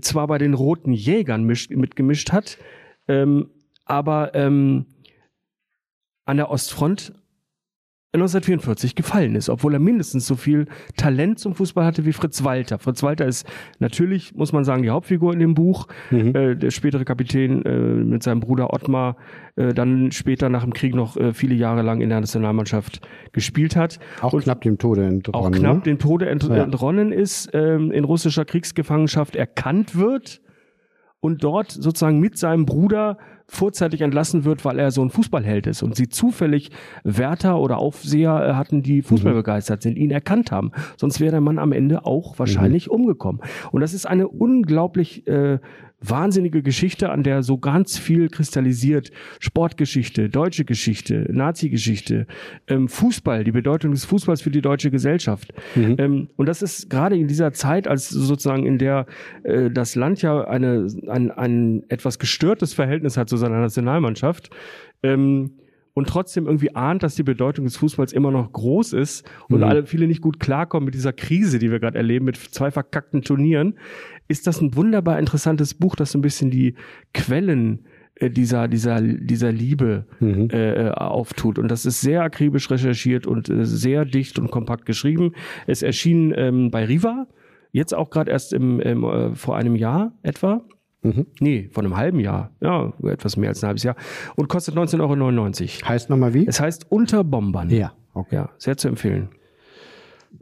[0.00, 2.56] zwar bei den Roten Jägern misch, mitgemischt hat,
[3.06, 3.50] ähm,
[3.84, 4.86] aber ähm,
[6.24, 7.12] an der Ostfront
[8.14, 12.78] 1944 gefallen ist, obwohl er mindestens so viel Talent zum Fußball hatte wie Fritz Walter.
[12.78, 13.46] Fritz Walter ist
[13.80, 15.88] natürlich, muss man sagen, die Hauptfigur in dem Buch.
[16.10, 16.34] Mhm.
[16.34, 19.16] Äh, der spätere Kapitän äh, mit seinem Bruder Ottmar,
[19.56, 23.00] äh, dann später nach dem Krieg noch äh, viele Jahre lang in der Nationalmannschaft
[23.32, 23.98] gespielt hat.
[24.20, 25.54] Auch Und knapp dem Tode entronnen.
[25.54, 25.82] Auch knapp ne?
[25.82, 26.62] dem Tode ent ja.
[26.62, 30.40] entronnen ist, ähm, in russischer Kriegsgefangenschaft erkannt wird
[31.24, 35.82] und dort sozusagen mit seinem Bruder vorzeitig entlassen wird, weil er so ein Fußballheld ist
[35.82, 36.70] und sie zufällig
[37.02, 39.38] Wärter oder Aufseher äh, hatten, die Fußball mhm.
[39.38, 40.72] begeistert sind, ihn erkannt haben.
[40.98, 42.96] Sonst wäre der Mann am Ende auch wahrscheinlich mhm.
[42.96, 43.40] umgekommen.
[43.72, 45.60] Und das ist eine unglaublich äh,
[46.08, 49.10] wahnsinnige Geschichte, an der so ganz viel kristallisiert.
[49.40, 52.26] Sportgeschichte, deutsche Geschichte, Nazi-Geschichte,
[52.66, 55.52] ähm, Fußball, die Bedeutung des Fußballs für die deutsche Gesellschaft.
[55.74, 55.96] Mhm.
[55.98, 59.06] Ähm, und das ist gerade in dieser Zeit, als sozusagen in der
[59.42, 64.50] äh, das Land ja eine, ein, ein etwas gestörtes Verhältnis hat zu seiner Nationalmannschaft,
[65.02, 65.52] ähm,
[65.94, 69.64] und trotzdem irgendwie ahnt, dass die Bedeutung des Fußballs immer noch groß ist und mhm.
[69.64, 73.22] alle viele nicht gut klarkommen mit dieser Krise, die wir gerade erleben, mit zwei verkackten
[73.22, 73.78] Turnieren,
[74.28, 76.74] ist das ein wunderbar interessantes Buch, das so ein bisschen die
[77.12, 80.48] Quellen äh, dieser, dieser, dieser Liebe mhm.
[80.50, 81.58] äh, auftut.
[81.58, 85.32] Und das ist sehr akribisch recherchiert und äh, sehr dicht und kompakt geschrieben.
[85.66, 87.26] Es erschien ähm, bei Riva,
[87.72, 90.64] jetzt auch gerade erst im, im äh, vor einem Jahr etwa.
[91.02, 91.26] Mhm.
[91.40, 92.52] Nee, vor einem halben Jahr.
[92.60, 93.96] Ja, etwas mehr als ein halbes Jahr.
[94.36, 95.88] Und kostet 19,99 Euro.
[95.88, 96.46] Heißt nochmal wie?
[96.46, 97.68] Es heißt Unter Bombern.
[97.68, 98.36] Ja, okay.
[98.36, 99.28] Ja, sehr zu empfehlen.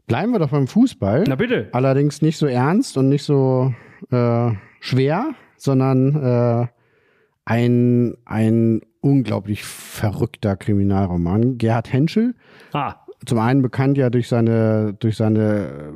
[0.07, 1.24] Bleiben wir doch beim Fußball.
[1.26, 1.68] Na bitte.
[1.72, 3.74] Allerdings nicht so ernst und nicht so
[4.11, 4.50] äh,
[4.81, 6.66] schwer, sondern äh,
[7.44, 11.59] ein, ein unglaublich verrückter Kriminalroman.
[11.59, 12.35] Gerhard Henschel.
[12.72, 12.96] Ah.
[13.26, 15.92] Zum einen bekannt ja durch seine, durch seine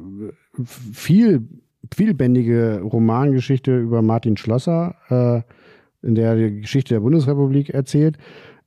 [0.64, 1.48] viel,
[1.94, 8.18] vielbändige Romangeschichte über Martin Schlosser, äh, in der er die Geschichte der Bundesrepublik erzählt.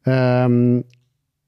[0.05, 0.85] Ähm,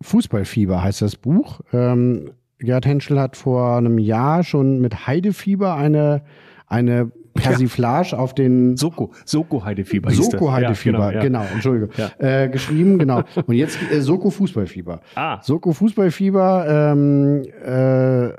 [0.02, 1.62] Fußballfieber heißt das Buch.
[1.74, 6.22] Ähm, Gerd Henschel hat vor einem Jahr schon mit Heidefieber eine,
[6.68, 8.18] eine Persiflage ja.
[8.18, 10.12] auf den Soko, Soko Heidefieber.
[10.12, 11.90] Soko Heidefieber, ja, genau, genau, Entschuldigung.
[11.98, 12.44] Ja.
[12.44, 13.24] Äh, geschrieben, genau.
[13.46, 15.02] Und jetzt äh, Soko Fußballfieber.
[15.16, 15.42] Ah.
[15.42, 18.34] Soko Fußballfieber ähm, äh,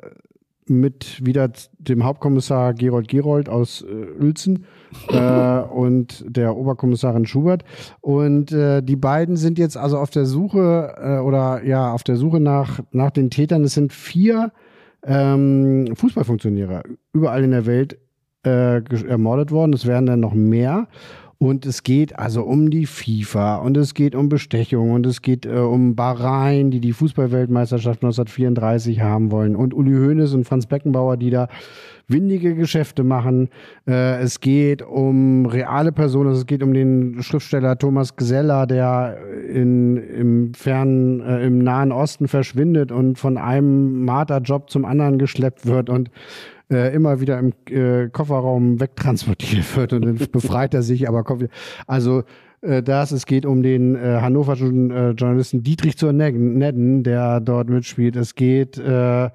[0.66, 4.66] mit wieder dem Hauptkommissar Gerold Gerold aus äh, Uelzen
[5.08, 7.64] äh, und der Oberkommissarin Schubert.
[8.00, 12.16] Und äh, die beiden sind jetzt also auf der Suche äh, oder ja, auf der
[12.16, 13.64] Suche nach, nach den Tätern.
[13.64, 14.52] Es sind vier
[15.04, 17.98] ähm, Fußballfunktionäre überall in der Welt
[18.44, 19.72] äh, ermordet worden.
[19.72, 20.88] Es werden dann noch mehr.
[21.42, 25.44] Und es geht also um die FIFA und es geht um Bestechung und es geht
[25.44, 31.16] äh, um Bahrain, die die Fußballweltmeisterschaft 1934 haben wollen und Uli Hoeneß und Franz Beckenbauer,
[31.16, 31.48] die da
[32.06, 33.48] windige Geschäfte machen.
[33.88, 39.18] Äh, es geht um reale Personen, es geht um den Schriftsteller Thomas Gesella, der
[39.52, 45.66] in, im fernen, äh, im Nahen Osten verschwindet und von einem Marterjob zum anderen geschleppt
[45.66, 46.08] wird und
[46.70, 51.48] äh, immer wieder im äh, Kofferraum wegtransportiert wird und dann befreit er sich, aber kommt.
[51.86, 52.24] Also
[52.62, 57.68] äh, das, es geht um den äh, hannoverschen äh, Journalisten Dietrich zur Nedden, der dort
[57.68, 58.16] mitspielt.
[58.16, 59.30] Es geht äh,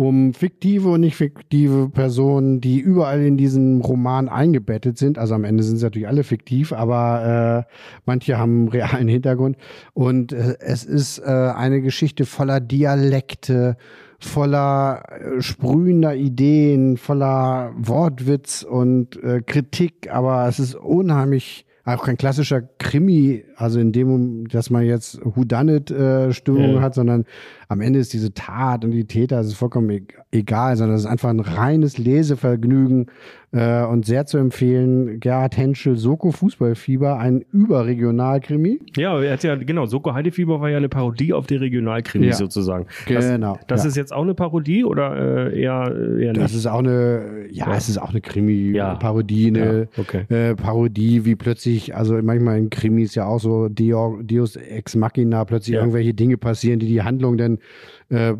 [0.00, 5.18] um fiktive und nicht fiktive Personen, die überall in diesem Roman eingebettet sind.
[5.18, 7.72] Also am Ende sind sie natürlich alle fiktiv, aber äh,
[8.06, 9.58] manche haben realen Hintergrund.
[9.92, 13.76] Und äh, es ist äh, eine Geschichte voller Dialekte,
[14.24, 22.16] voller äh, sprühender Ideen, voller Wortwitz und äh, Kritik, aber es ist unheimlich auch kein
[22.16, 27.26] klassischer Krimi, also in dem, dass man jetzt Whodunit-Stimmung äh, hat, sondern
[27.68, 31.02] am Ende ist diese Tat und die Täter, es ist vollkommen e-, egal, sondern es
[31.02, 33.06] ist einfach ein reines Lesevergnügen
[33.52, 35.20] äh, und sehr zu empfehlen.
[35.20, 38.80] Gerhard Henschel, Soko Fußballfieber, ein Überregionalkrimi.
[38.96, 42.32] Ja, er hat ja, genau, Soko Heidefieber war ja eine Parodie auf die Regionalkrimi ja,
[42.32, 42.86] sozusagen.
[43.06, 43.54] Genau.
[43.54, 43.88] Das, das ja.
[43.88, 46.42] ist jetzt auch eine Parodie oder äh, eher, eher nicht?
[46.42, 47.76] Das ist auch eine, ja, ja.
[47.76, 50.24] es ist auch eine Krimi-Parodie, eine okay.
[50.28, 55.76] äh, Parodie, wie plötzlich, also manchmal in Krimis ja auch so Deus Ex Machina, plötzlich
[55.76, 57.58] irgendwelche Dinge passieren, die die Handlung dann
[58.08, 58.34] äh,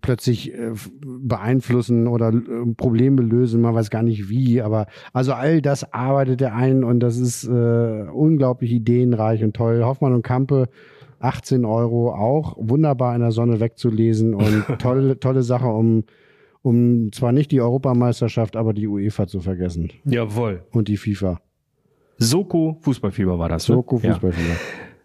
[0.00, 5.62] plötzlich äh, beeinflussen oder äh, Probleme lösen, man weiß gar nicht wie, aber also all
[5.62, 9.82] das arbeitet er ein und das ist äh, unglaublich ideenreich und toll.
[9.84, 10.68] Hoffmann und Kampe
[11.18, 16.04] 18 Euro auch wunderbar in der Sonne wegzulesen und tolle, tolle Sache, um,
[16.62, 19.90] um zwar nicht die Europameisterschaft, aber die UEFA zu vergessen.
[20.04, 20.64] Jawohl.
[20.72, 21.40] Und die FIFA.
[22.18, 23.68] Soko Fußballfieber war das.
[23.68, 23.76] Ne?
[23.76, 24.48] Soko Fußballfieber.
[24.48, 24.56] Ja.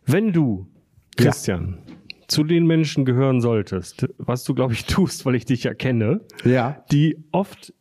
[0.06, 0.68] Wenn du,
[1.16, 1.92] Christian, ja
[2.32, 6.22] zu den Menschen gehören solltest, was du, glaube ich, tust, weil ich dich ja kenne,
[6.46, 6.84] ja.
[6.92, 7.74] die oft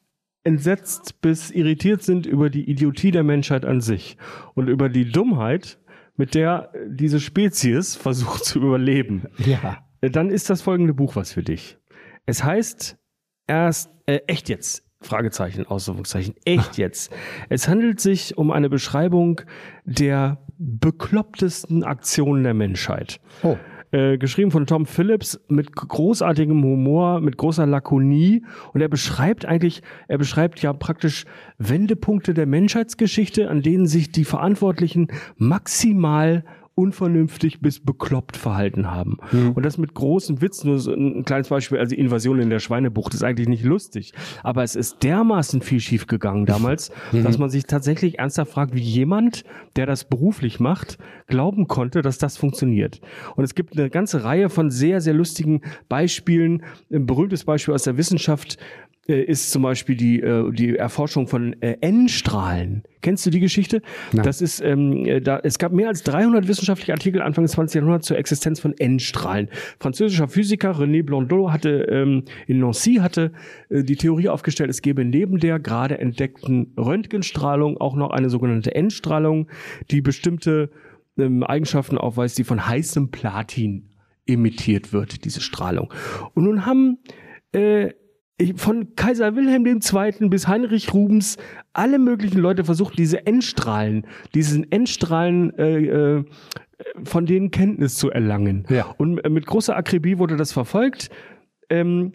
[0.43, 4.17] entsetzt bis irritiert sind über die Idiotie der Menschheit an sich
[4.55, 5.79] und über die Dummheit,
[6.17, 9.27] mit der diese Spezies versucht zu überleben.
[9.39, 9.79] Ja.
[10.01, 11.79] Dann ist das folgende Buch was für dich.
[12.27, 12.99] Es heißt
[13.47, 17.11] erst, äh, echt jetzt, Fragezeichen, Ausrufungszeichen, echt jetzt.
[17.49, 19.41] Es handelt sich um eine Beschreibung
[19.85, 23.21] der beklopptesten Aktionen der Menschheit.
[23.43, 23.57] Oh.
[23.93, 29.83] äh, geschrieben von Tom Phillips mit großartigem Humor, mit großer Lakonie und er beschreibt eigentlich,
[30.07, 31.25] er beschreibt ja praktisch
[31.59, 36.45] Wendepunkte der Menschheitsgeschichte, an denen sich die Verantwortlichen maximal
[36.81, 39.19] unvernünftig bis bekloppt verhalten haben.
[39.33, 39.53] Mhm.
[39.53, 40.71] Und das mit großen Witzen.
[40.71, 44.13] Nur so ein kleines Beispiel, also Invasion in der Schweinebucht ist eigentlich nicht lustig.
[44.43, 47.23] Aber es ist dermaßen viel schief gegangen damals, mhm.
[47.25, 49.45] dass man sich tatsächlich ernsthaft fragt, wie jemand,
[49.77, 53.01] der das beruflich macht, glauben konnte, dass das funktioniert.
[53.37, 56.63] Und es gibt eine ganze Reihe von sehr, sehr lustigen Beispielen.
[56.91, 58.57] Ein berühmtes Beispiel aus der Wissenschaft,
[59.09, 62.83] äh, ist zum Beispiel die, äh, die Erforschung von äh, N-Strahlen.
[63.03, 63.83] Kennst du die Geschichte?
[64.13, 64.25] Nein.
[64.25, 67.77] Das ist, ähm, äh, da, es gab mehr als 300 wissenschaftliche Artikel Anfang des 20.
[67.77, 69.49] Jahrhunderts zur Existenz von N-Strahlen.
[69.79, 73.33] Französischer Physiker René Blondeau hatte ähm, in Nancy hatte
[73.71, 78.75] äh, die Theorie aufgestellt, es gebe neben der gerade entdeckten Röntgenstrahlung auch noch eine sogenannte
[78.75, 79.49] N-Strahlung,
[79.91, 80.71] die bestimmte
[81.19, 83.89] ähm, Eigenschaften aufweist, die von heißem Platin
[84.27, 85.93] emittiert wird, diese Strahlung.
[86.35, 86.99] Und nun haben
[87.53, 87.91] äh,
[88.57, 90.29] von Kaiser Wilhelm II.
[90.29, 91.37] bis Heinrich Rubens
[91.73, 96.25] alle möglichen Leute versucht, diese Endstrahlen, diesen Endstrahlen äh, äh,
[97.05, 98.67] von denen Kenntnis zu erlangen.
[98.69, 98.95] Ja.
[98.99, 101.11] Und äh, mit großer Akribie wurde das verfolgt.
[101.69, 102.13] Ähm,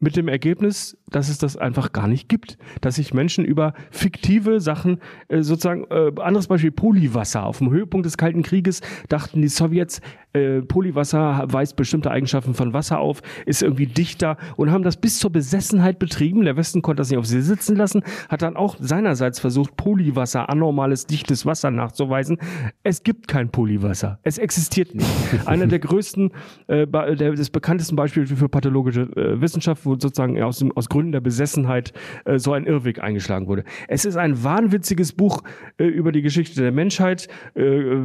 [0.00, 2.58] mit dem Ergebnis, dass es das einfach gar nicht gibt.
[2.80, 7.44] Dass sich Menschen über fiktive Sachen, äh, sozusagen, äh, anderes Beispiel, Polywasser.
[7.44, 10.00] Auf dem Höhepunkt des Kalten Krieges dachten die Sowjets,
[10.32, 15.18] äh, Polywasser weist bestimmte Eigenschaften von Wasser auf, ist irgendwie dichter und haben das bis
[15.18, 16.44] zur Besessenheit betrieben.
[16.44, 20.48] Der Westen konnte das nicht auf sie sitzen lassen, hat dann auch seinerseits versucht, Polywasser,
[20.48, 22.38] anormales, dichtes Wasser nachzuweisen.
[22.84, 24.18] Es gibt kein Polywasser.
[24.22, 25.08] Es existiert nicht.
[25.46, 26.30] Einer der größten,
[26.68, 31.12] äh, der, des bekanntesten Beispiele für pathologische äh, Wissenschaft, wo sozusagen aus, dem, aus Gründen
[31.12, 31.92] der Besessenheit
[32.24, 33.64] äh, so ein Irrweg eingeschlagen wurde.
[33.88, 35.42] Es ist ein wahnwitziges Buch
[35.78, 37.28] äh, über die Geschichte der Menschheit.
[37.54, 37.96] Äh,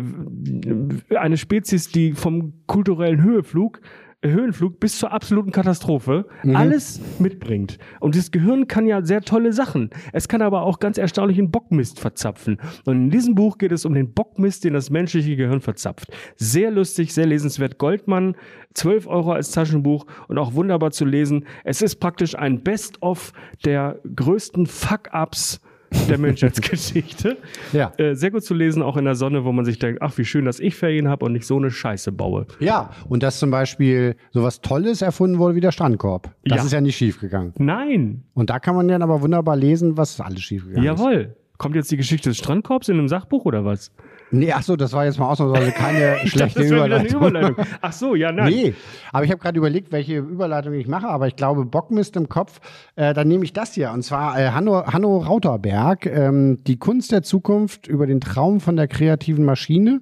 [1.16, 3.80] eine Spezies, die vom kulturellen Höheflug
[4.24, 6.56] Höhenflug bis zur absoluten Katastrophe mhm.
[6.56, 7.78] alles mitbringt.
[8.00, 9.90] Und das Gehirn kann ja sehr tolle Sachen.
[10.14, 12.58] Es kann aber auch ganz erstaunlichen Bockmist verzapfen.
[12.86, 16.12] Und in diesem Buch geht es um den Bockmist, den das menschliche Gehirn verzapft.
[16.36, 17.78] Sehr lustig, sehr lesenswert.
[17.78, 18.36] Goldmann,
[18.74, 21.46] 12 Euro als Taschenbuch und auch wunderbar zu lesen.
[21.64, 25.62] Es ist praktisch ein Best-of der größten Fuck-Ups
[26.10, 27.38] der Menschheitsgeschichte.
[27.74, 27.92] ja.
[27.98, 30.26] Äh, sehr gut zu lesen, auch in der Sonne, wo man sich denkt, ach, wie
[30.26, 32.46] schön, dass ich Ferien habe und nicht so eine Scheiße baue.
[32.60, 36.32] Ja, und dass zum Beispiel sowas Tolles erfunden wurde wie der Strandkorb.
[36.44, 36.64] Das ja.
[36.66, 37.54] ist ja nicht schiefgegangen.
[37.58, 38.24] Nein.
[38.34, 41.14] Und da kann man dann aber wunderbar lesen, was alles schiefgegangen Jawohl.
[41.14, 41.20] ist.
[41.22, 41.36] Jawohl.
[41.58, 43.92] Kommt jetzt die Geschichte des Strandkorbs in einem Sachbuch oder was?
[44.32, 47.22] Nee, ach so, das war jetzt mal ausnahmsweise keine schlechte dachte, Überleitung.
[47.22, 47.66] Überleitung.
[47.82, 48.52] Ach so, ja, nein.
[48.52, 48.74] Nee,
[49.12, 52.60] aber ich habe gerade überlegt, welche Überleitung ich mache, aber ich glaube, Bockmist im Kopf,
[52.96, 53.92] äh, dann nehme ich das hier.
[53.92, 58.76] Und zwar äh, Hanno, Hanno Rauterberg, ähm, die Kunst der Zukunft über den Traum von
[58.76, 60.02] der kreativen Maschine.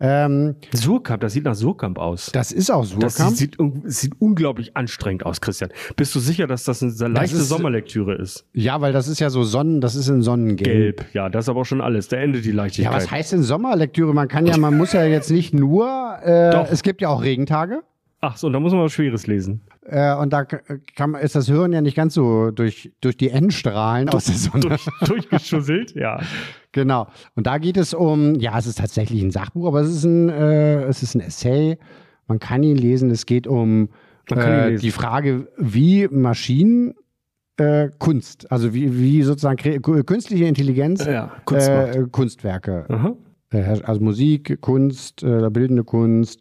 [0.00, 2.30] Ähm, Surkamp, das sieht nach Surkamp aus.
[2.32, 3.16] Das ist auch Surkamp.
[3.16, 5.70] Das sieht, sieht unglaublich anstrengend aus, Christian.
[5.96, 8.44] Bist du sicher, dass das eine leichte ist, Sommerlektüre ist?
[8.52, 10.64] Ja, weil das ist ja so Sonnen, das ist in Sonnengelb.
[10.98, 12.08] Gelb, ja, das ist aber auch schon alles.
[12.08, 12.92] Da endet die Leichtigkeit.
[12.92, 14.12] Ja, was heißt denn Sommerlektüre?
[14.12, 16.66] Man kann ja, man muss ja jetzt nicht nur, äh, Doch.
[16.70, 17.82] es gibt ja auch Regentage.
[18.20, 19.60] Ach so, da muss man was Schweres lesen.
[19.86, 24.08] Äh, und da kann, ist das Hirn ja nicht ganz so durch, durch die Endstrahlen
[24.08, 24.60] aus der Sonne.
[24.60, 26.20] Durch, durchgeschusselt, ja.
[26.74, 27.06] Genau.
[27.36, 30.28] Und da geht es um, ja, es ist tatsächlich ein Sachbuch, aber es ist ein,
[30.28, 31.78] äh, es ist ein Essay.
[32.26, 33.10] Man kann ihn lesen.
[33.10, 33.90] Es geht um
[34.30, 36.94] äh, die Frage, wie Maschinen
[37.58, 39.56] äh, Kunst, also wie, wie sozusagen
[40.04, 43.16] künstliche Intelligenz ja, äh, Kunstwerke,
[43.52, 46.40] äh, also Musik, Kunst, äh, bildende Kunst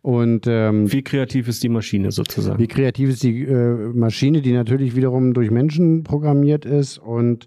[0.00, 2.58] und ähm, wie kreativ ist die Maschine sozusagen?
[2.58, 7.46] Wie kreativ ist die Maschine, die natürlich wiederum durch Menschen programmiert ist und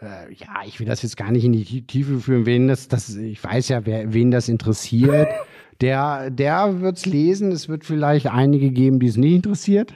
[0.00, 3.14] äh, ja, ich will das jetzt gar nicht in die Tiefe führen, wen das, das
[3.14, 5.28] ich weiß ja, wer, wen das interessiert.
[5.80, 7.52] Der, der wird's lesen.
[7.52, 9.94] Es wird vielleicht einige geben, die es nicht interessiert.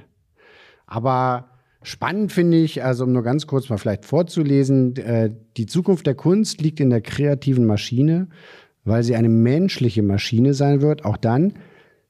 [0.86, 1.48] Aber
[1.82, 6.14] spannend finde ich, also um nur ganz kurz mal vielleicht vorzulesen, äh, die Zukunft der
[6.14, 8.28] Kunst liegt in der kreativen Maschine,
[8.84, 11.54] weil sie eine menschliche Maschine sein wird, auch dann,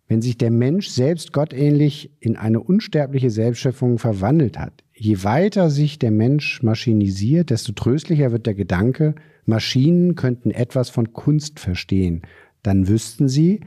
[0.06, 4.84] wenn sich der Mensch selbst gottähnlich in eine unsterbliche Selbstschöpfung verwandelt hat.
[5.04, 11.12] Je weiter sich der Mensch maschinisiert, desto tröstlicher wird der Gedanke, Maschinen könnten etwas von
[11.12, 12.22] Kunst verstehen.
[12.62, 13.62] Dann wüssten sie,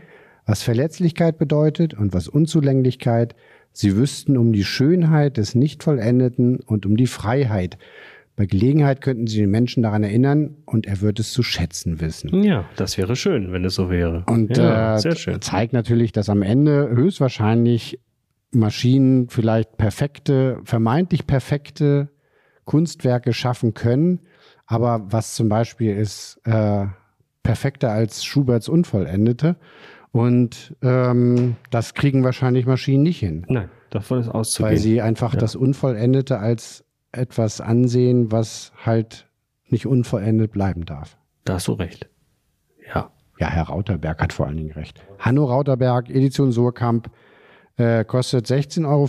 [0.46, 3.36] was Verletzlichkeit bedeutet und was Unzulänglichkeit.
[3.74, 7.78] Sie wüssten um die Schönheit des Nichtvollendeten und um die Freiheit.
[8.38, 12.44] Bei Gelegenheit könnten Sie den Menschen daran erinnern und er wird es zu schätzen wissen.
[12.44, 14.24] Ja, das wäre schön, wenn es so wäre.
[14.28, 18.00] Und ja, äh, zeigt natürlich, dass am Ende höchstwahrscheinlich
[18.56, 22.10] Maschinen vielleicht perfekte, vermeintlich perfekte
[22.66, 24.22] Kunstwerke schaffen können.
[24.66, 26.86] Aber was zum Beispiel ist äh,
[27.44, 29.56] perfekter als Schuberts Unvollendete.
[30.12, 33.46] Und ähm, das kriegen wahrscheinlich Maschinen nicht hin.
[33.50, 34.72] Nein, davon ist auszugehen.
[34.72, 35.40] Weil sie einfach ja.
[35.40, 39.28] das Unvollendete als etwas ansehen, was halt
[39.68, 41.18] nicht unvollendet bleiben darf.
[41.44, 42.10] Da hast du recht.
[42.94, 43.12] Ja.
[43.38, 45.04] Ja, Herr Rauterberg hat vor allen Dingen recht.
[45.20, 47.10] Hanno Rauterberg, Edition Surkamp,
[47.78, 49.08] äh, kostet 16,50 Euro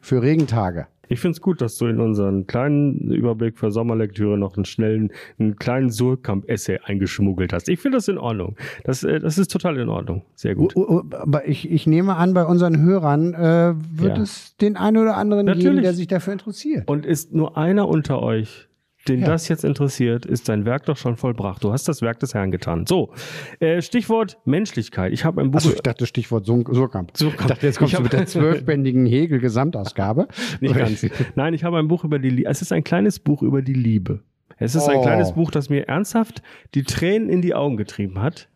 [0.00, 0.86] für Regentage.
[1.08, 5.10] Ich finde es gut, dass du in unseren kleinen Überblick für Sommerlektüre noch einen schnellen,
[5.38, 7.68] einen kleinen Surkamp-Essay eingeschmuggelt hast.
[7.68, 8.56] Ich finde das in Ordnung.
[8.84, 10.22] Das, äh, das ist total in Ordnung.
[10.34, 10.76] Sehr gut.
[10.76, 14.22] Oh, oh, aber ich, ich nehme an, bei unseren Hörern äh, wird ja.
[14.22, 15.66] es den einen oder anderen Natürlich.
[15.66, 16.86] geben, der sich dafür interessiert.
[16.88, 18.67] Und ist nur einer unter euch,
[19.08, 19.26] den ja.
[19.26, 21.64] das jetzt interessiert, ist dein Werk doch schon vollbracht.
[21.64, 22.86] Du hast das Werk des Herrn getan.
[22.86, 23.12] So,
[23.60, 25.12] äh, Stichwort Menschlichkeit.
[25.12, 25.58] Ich habe ein Buch.
[25.58, 27.16] Achso, ich dachte Stichwort Surkamp.
[27.16, 27.40] Surkamp.
[27.40, 30.28] Ich dachte, jetzt kommst ich du mit der zwölfbändigen Hegel-Gesamtausgabe.
[30.60, 31.06] Nicht ganz.
[31.34, 32.48] Nein, ich habe ein Buch über die Liebe.
[32.48, 34.20] Es ist ein kleines Buch über die Liebe.
[34.58, 34.90] Es ist oh.
[34.90, 36.42] ein kleines Buch, das mir ernsthaft
[36.74, 38.48] die Tränen in die Augen getrieben hat.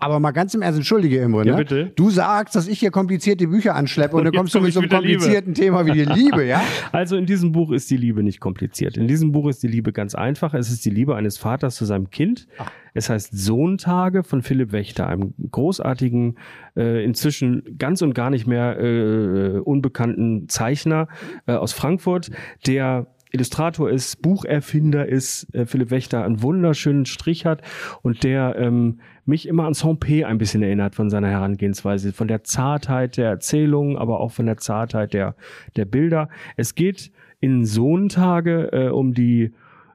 [0.00, 1.50] Aber mal ganz im Ernst, entschuldige Imre, ne?
[1.50, 1.92] Ja, bitte.
[1.94, 4.80] Du sagst, dass ich hier komplizierte Bücher anschleppe und, und dann kommst du mit so
[4.80, 5.66] einem komplizierten Liebe.
[5.66, 6.62] Thema wie die Liebe, ja?
[6.92, 8.96] Also in diesem Buch ist die Liebe nicht kompliziert.
[8.96, 10.54] In diesem Buch ist die Liebe ganz einfach.
[10.54, 12.48] Es ist die Liebe eines Vaters zu seinem Kind.
[12.58, 12.70] Ach.
[12.94, 16.38] Es heißt Sohntage von Philipp Wächter, einem großartigen,
[16.76, 21.08] äh, inzwischen ganz und gar nicht mehr äh, unbekannten Zeichner
[21.46, 22.30] äh, aus Frankfurt,
[22.66, 27.62] der Illustrator ist, Bucherfinder ist, äh, Philipp Wächter einen wunderschönen Strich hat
[28.02, 32.44] und der ähm, mich immer an Saint-Pé ein bisschen erinnert von seiner Herangehensweise, von der
[32.44, 35.34] Zartheit der Erzählungen, aber auch von der Zartheit der,
[35.76, 36.28] der Bilder.
[36.56, 37.10] Es geht
[37.40, 39.52] in Sohntage äh, um die,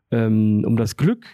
[0.10, 1.28] ähm, um das Glück,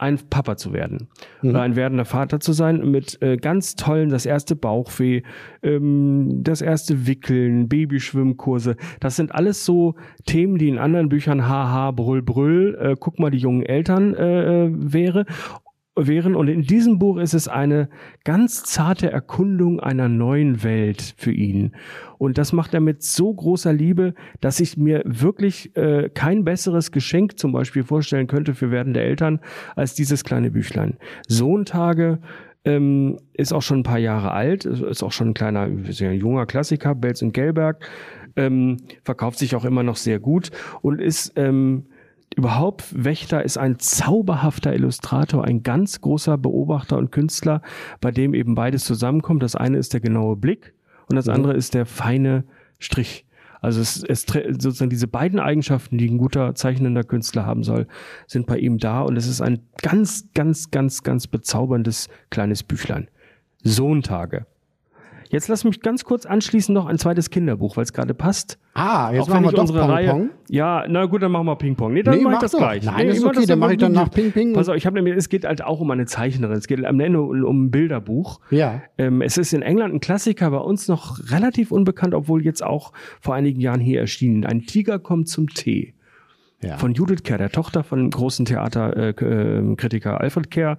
[0.00, 1.08] ein Papa zu werden
[1.42, 1.50] mhm.
[1.50, 5.22] oder ein werdender Vater zu sein mit äh, ganz tollen, das erste Bauchweh,
[5.62, 8.76] ähm, das erste Wickeln, Babyschwimmkurse.
[9.00, 13.30] Das sind alles so Themen, die in anderen Büchern haha, brüll, brüll, äh, guck mal
[13.30, 15.26] die jungen Eltern äh, äh wäre
[16.06, 16.34] wären.
[16.34, 17.88] Und in diesem Buch ist es eine
[18.24, 21.72] ganz zarte Erkundung einer neuen Welt für ihn.
[22.18, 26.92] Und das macht er mit so großer Liebe, dass ich mir wirklich äh, kein besseres
[26.92, 29.40] Geschenk zum Beispiel vorstellen könnte für werdende Eltern
[29.76, 30.98] als dieses kleine Büchlein.
[31.26, 32.18] Sohntage
[32.64, 35.84] ähm, ist auch schon ein paar Jahre alt, ist auch schon ein kleiner, ein
[36.14, 37.88] junger Klassiker, Belz und Gelberg,
[38.36, 40.50] ähm, verkauft sich auch immer noch sehr gut
[40.82, 41.86] und ist ähm,
[42.36, 47.62] überhaupt, Wächter ist ein zauberhafter Illustrator, ein ganz großer Beobachter und Künstler,
[48.00, 49.42] bei dem eben beides zusammenkommt.
[49.42, 50.74] Das eine ist der genaue Blick
[51.08, 51.34] und das mhm.
[51.34, 52.44] andere ist der feine
[52.78, 53.24] Strich.
[53.60, 57.88] Also es, es sozusagen diese beiden Eigenschaften, die ein guter zeichnender Künstler haben soll,
[58.26, 63.08] sind bei ihm da und es ist ein ganz, ganz, ganz, ganz bezauberndes kleines Büchlein.
[63.64, 64.46] Sohntage.
[65.30, 68.58] Jetzt lass mich ganz kurz anschließen noch ein zweites Kinderbuch, weil es gerade passt.
[68.74, 70.30] Ah, jetzt Auch machen wir doch unsere Pong Reihe, Pong.
[70.48, 71.92] Ja, na gut, dann machen wir Ping Pong.
[71.92, 72.58] Nee, dann nee, mache ich das doch.
[72.58, 72.84] gleich.
[72.84, 74.54] Nein, nee, ist okay, dann mache ich dann nach Ping Ping.
[74.54, 76.56] Pass auf, ich habe nämlich, es geht halt auch um eine Zeichnerin.
[76.56, 78.40] Es geht am Ende um, um ein Bilderbuch.
[78.50, 78.82] Ja.
[78.96, 82.92] Ähm, es ist in England ein Klassiker, bei uns noch relativ unbekannt, obwohl jetzt auch
[83.20, 84.46] vor einigen Jahren hier erschienen.
[84.46, 85.94] Ein Tiger kommt zum Tee
[86.62, 86.76] ja.
[86.76, 90.78] von Judith Kerr, der Tochter von dem großen Theaterkritiker äh, Alfred Kerr.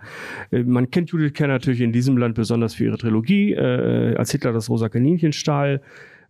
[0.52, 4.32] Äh, man kennt Judith Kerr natürlich in diesem Land besonders für ihre Trilogie, äh, als
[4.32, 5.82] Hitler das rosa Kaninchen stahl,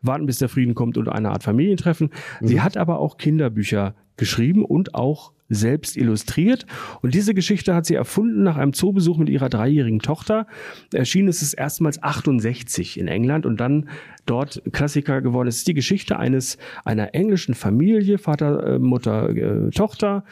[0.01, 2.11] Warten bis der Frieden kommt und eine Art Familientreffen.
[2.39, 2.47] Mhm.
[2.47, 6.65] Sie hat aber auch Kinderbücher geschrieben und auch selbst illustriert.
[7.01, 10.47] Und diese Geschichte hat sie erfunden nach einem Zoobesuch mit ihrer dreijährigen Tochter.
[10.93, 13.89] Erschienen ist es erstmals 68 in England und dann
[14.25, 15.47] dort Klassiker geworden.
[15.47, 20.23] Es ist die Geschichte eines einer englischen Familie, Vater, äh, Mutter, äh, Tochter.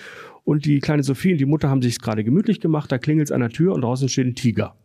[0.43, 2.91] Und die kleine Sophie und die Mutter haben sich gerade gemütlich gemacht.
[2.91, 4.75] Da klingelt es an der Tür und draußen steht ein Tiger.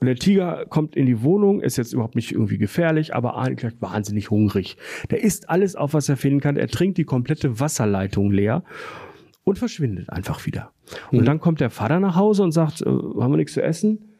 [0.00, 3.72] Und der Tiger kommt in die Wohnung, ist jetzt überhaupt nicht irgendwie gefährlich, aber eigentlich
[3.80, 4.76] wahnsinnig hungrig.
[5.10, 6.56] Der isst alles auf, was er finden kann.
[6.56, 8.62] Er trinkt die komplette Wasserleitung leer
[9.44, 10.72] und verschwindet einfach wieder.
[11.12, 11.24] Und mhm.
[11.24, 14.10] dann kommt der Vater nach Hause und sagt, äh, haben wir nichts zu essen?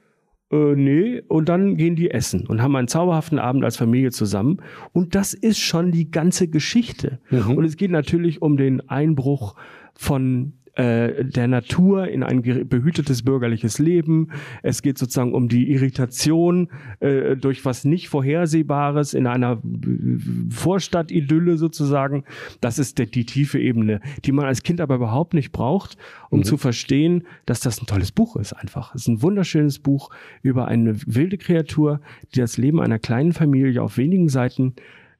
[0.50, 4.58] Äh, nee, und dann gehen die essen und haben einen zauberhaften Abend als Familie zusammen.
[4.92, 7.20] Und das ist schon die ganze Geschichte.
[7.30, 7.56] Mhm.
[7.56, 9.56] Und es geht natürlich um den Einbruch
[9.94, 14.30] von äh, der Natur in ein behütetes bürgerliches Leben.
[14.62, 16.68] Es geht sozusagen um die Irritation
[17.00, 19.62] äh, durch was nicht Vorhersehbares in einer
[20.50, 22.24] Vorstadtidylle sozusagen.
[22.60, 25.96] Das ist der, die tiefe Ebene, die man als Kind aber überhaupt nicht braucht,
[26.30, 26.44] um mhm.
[26.44, 28.94] zu verstehen, dass das ein tolles Buch ist einfach.
[28.94, 30.10] Es ist ein wunderschönes Buch
[30.42, 32.00] über eine wilde Kreatur,
[32.34, 34.74] die das Leben einer kleinen Familie auf wenigen Seiten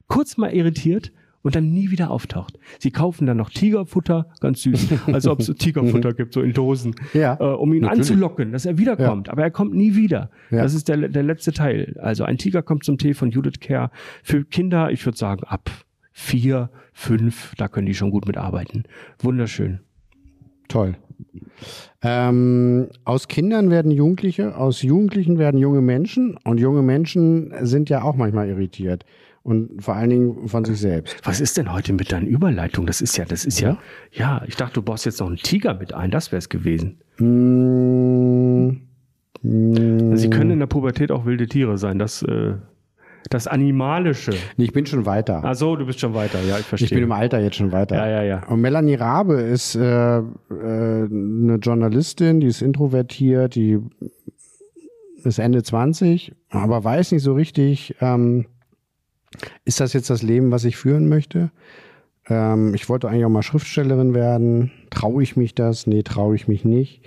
[0.08, 1.12] kurz mal irritiert,
[1.44, 2.58] und dann nie wieder auftaucht.
[2.80, 6.94] Sie kaufen dann noch Tigerfutter, ganz süß, als ob es Tigerfutter gibt, so in Dosen,
[7.12, 8.00] ja, äh, um ihn natürlich.
[8.00, 9.28] anzulocken, dass er wiederkommt.
[9.28, 9.32] Ja.
[9.34, 10.30] Aber er kommt nie wieder.
[10.50, 10.62] Ja.
[10.62, 11.96] Das ist der, der letzte Teil.
[12.00, 13.90] Also ein Tiger kommt zum Tee von Judith Kerr.
[14.22, 15.70] Für Kinder, ich würde sagen, ab
[16.12, 18.84] vier, fünf, da können die schon gut mitarbeiten.
[19.18, 19.80] Wunderschön.
[20.68, 20.96] Toll.
[22.02, 28.02] Ähm, aus Kindern werden Jugendliche, aus Jugendlichen werden junge Menschen und junge Menschen sind ja
[28.02, 29.04] auch manchmal irritiert
[29.44, 31.20] und vor allen Dingen von sich selbst.
[31.22, 32.86] Was ist denn heute mit deinen Überleitungen?
[32.86, 33.78] Das ist ja, das ist ja,
[34.10, 36.98] ja, ich dachte, du baust jetzt noch einen Tiger mit ein, das wäre es gewesen.
[37.18, 38.80] Mm,
[39.42, 42.54] mm, Sie können in der Pubertät auch wilde Tiere sein, das, äh,
[43.28, 44.32] das Animalische.
[44.56, 45.42] nee, ich bin schon weiter.
[45.44, 46.86] Ach so, du bist schon weiter, ja, ich verstehe.
[46.86, 47.96] Ich bin im Alter jetzt schon weiter.
[47.96, 48.46] ja, ja, ja.
[48.48, 53.78] Und Melanie Rabe ist äh, äh, eine Journalistin, die ist introvertiert, die
[55.22, 58.46] ist Ende 20, aber weiß nicht so richtig, ähm,
[59.64, 61.50] ist das jetzt das Leben, was ich führen möchte?
[62.28, 64.72] Ähm, ich wollte eigentlich auch mal Schriftstellerin werden.
[64.90, 65.86] Traue ich mich das?
[65.86, 67.02] Nee, traue ich mich nicht.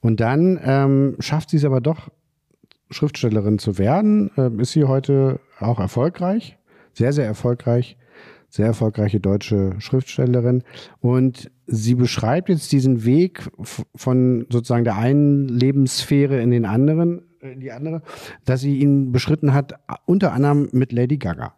[0.00, 2.10] Und dann ähm, schafft sie es aber doch,
[2.90, 4.30] Schriftstellerin zu werden.
[4.36, 6.58] Ähm, ist sie heute auch erfolgreich.
[6.92, 7.96] Sehr, sehr erfolgreich.
[8.48, 10.62] Sehr erfolgreiche deutsche Schriftstellerin.
[11.00, 13.48] Und sie beschreibt jetzt diesen Weg
[13.94, 18.02] von sozusagen der einen Lebenssphäre in den anderen, in die andere,
[18.44, 19.74] dass sie ihn beschritten hat,
[20.06, 21.54] unter anderem mit Lady Gaga.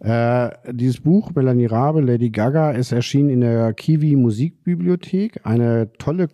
[0.00, 5.40] Äh, dieses Buch, Melanie Rabe, Lady Gaga, ist erschienen in der Kiwi Musikbibliothek.
[5.44, 6.28] Eine tolle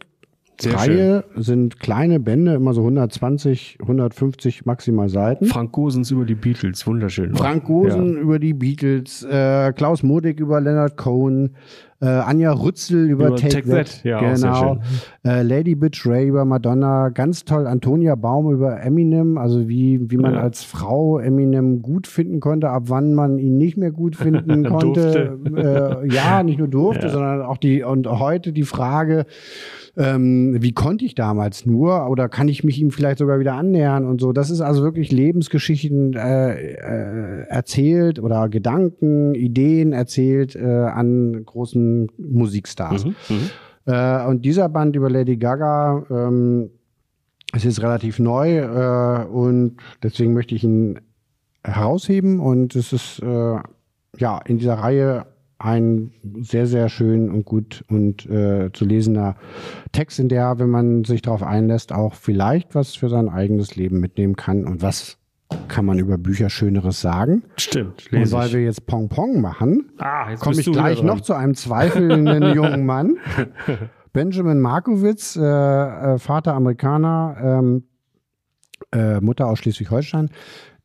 [0.63, 5.47] Sehr Reihe, sind kleine Bände, immer so 120, 150 maximal Seiten.
[5.47, 7.35] Frank Gosens über die Beatles, wunderschön.
[7.35, 11.51] Frank Gosen über die Beatles, äh, Klaus Modig über Leonard Cohen,
[12.01, 14.79] äh, Anja Rützel über, Über Take, Take That, That, ja, genau.
[15.25, 17.69] Äh, Lady Bitch Ray über Madonna, ganz toll.
[17.69, 20.41] Antonia Baum über Eminem, also wie, wie man Ja.
[20.41, 25.39] als Frau Eminem gut finden konnte, ab wann man ihn nicht mehr gut finden konnte.
[26.05, 27.13] äh, ja, nicht nur durfte, Ja.
[27.13, 29.25] sondern auch die, und heute die Frage,
[29.97, 34.07] ähm, wie konnte ich damals nur oder kann ich mich ihm vielleicht sogar wieder annähern
[34.07, 34.33] und so.
[34.33, 42.11] Das ist also wirklich Lebensgeschichten äh, äh, erzählt oder Gedanken, Ideen erzählt äh, an großen
[42.17, 43.05] Musikstars.
[43.05, 43.51] Mhm, mhm.
[43.87, 46.71] Äh, und dieser Band über Lady Gaga ähm,
[47.55, 51.01] ist jetzt relativ neu äh, und deswegen möchte ich ihn
[51.65, 53.57] herausheben und es ist äh,
[54.17, 55.27] ja in dieser Reihe
[55.65, 59.37] ein sehr, sehr schön und gut und äh, zu lesender
[59.93, 64.01] Text, in der, wenn man sich darauf einlässt, auch vielleicht was für sein eigenes Leben
[64.01, 64.65] mitnehmen kann.
[64.65, 65.19] Und was
[65.69, 67.45] kann man über Bücher Schöneres sagen?
[67.57, 71.55] Stimmt, Und weil wir jetzt Pong Pong machen, Ah, komme ich gleich noch zu einem
[71.55, 73.19] zweifelnden jungen Mann.
[74.13, 77.85] Benjamin Markowitz, äh, äh, Vater Amerikaner, ähm,
[78.93, 80.31] äh, Mutter aus Schleswig-Holstein,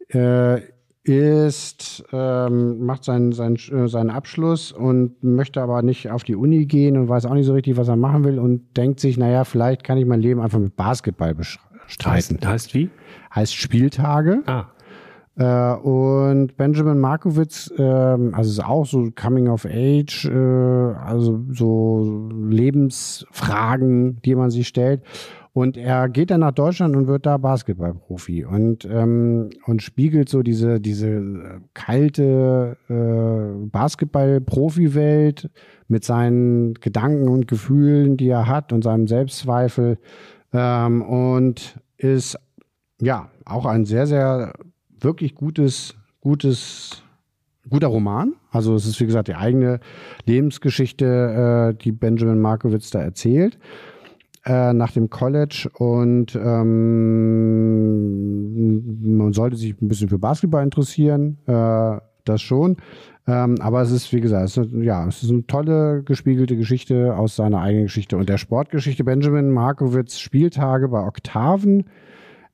[0.09, 0.61] äh,
[1.07, 6.65] ist, ähm, macht seinen, seinen, äh, seinen Abschluss und möchte aber nicht auf die Uni
[6.65, 9.45] gehen und weiß auch nicht so richtig, was er machen will und denkt sich, naja,
[9.45, 12.37] vielleicht kann ich mein Leben einfach mit Basketball bestreiten.
[12.37, 12.89] heißt, heißt wie?
[13.33, 14.43] Heißt Spieltage.
[14.47, 14.65] Ah,
[15.37, 22.29] Äh, und Benjamin Markowitz, ähm, also ist auch so Coming of Age, äh, also so
[22.49, 25.03] Lebensfragen, die man sich stellt.
[25.57, 30.43] Und er geht dann nach Deutschland und wird da Basketballprofi und, ähm, und spiegelt so
[30.43, 35.49] diese, diese äh, kalte äh, Basketball-Profi-Welt
[35.87, 39.97] mit seinen Gedanken und Gefühlen, die er hat und seinem Selbstzweifel.
[40.53, 42.37] Ähm, und ist
[43.01, 44.53] ja auch ein sehr, sehr
[44.99, 47.01] wirklich gutes, gutes,
[47.67, 48.33] guter Roman.
[48.51, 49.79] Also es ist wie gesagt die eigene
[50.27, 53.57] Lebensgeschichte, äh, die Benjamin Markowitz da erzählt
[54.47, 57.17] äh, nach dem College und ähm,
[59.17, 62.77] man sollte sich ein bisschen für Basketball interessieren, äh, das schon.
[63.27, 67.13] Ähm, aber es ist, wie gesagt, es ist, ja, es ist eine tolle gespiegelte Geschichte
[67.17, 69.03] aus seiner eigenen Geschichte und der Sportgeschichte.
[69.03, 71.83] Benjamin Markowitz Spieltage bei Oktaven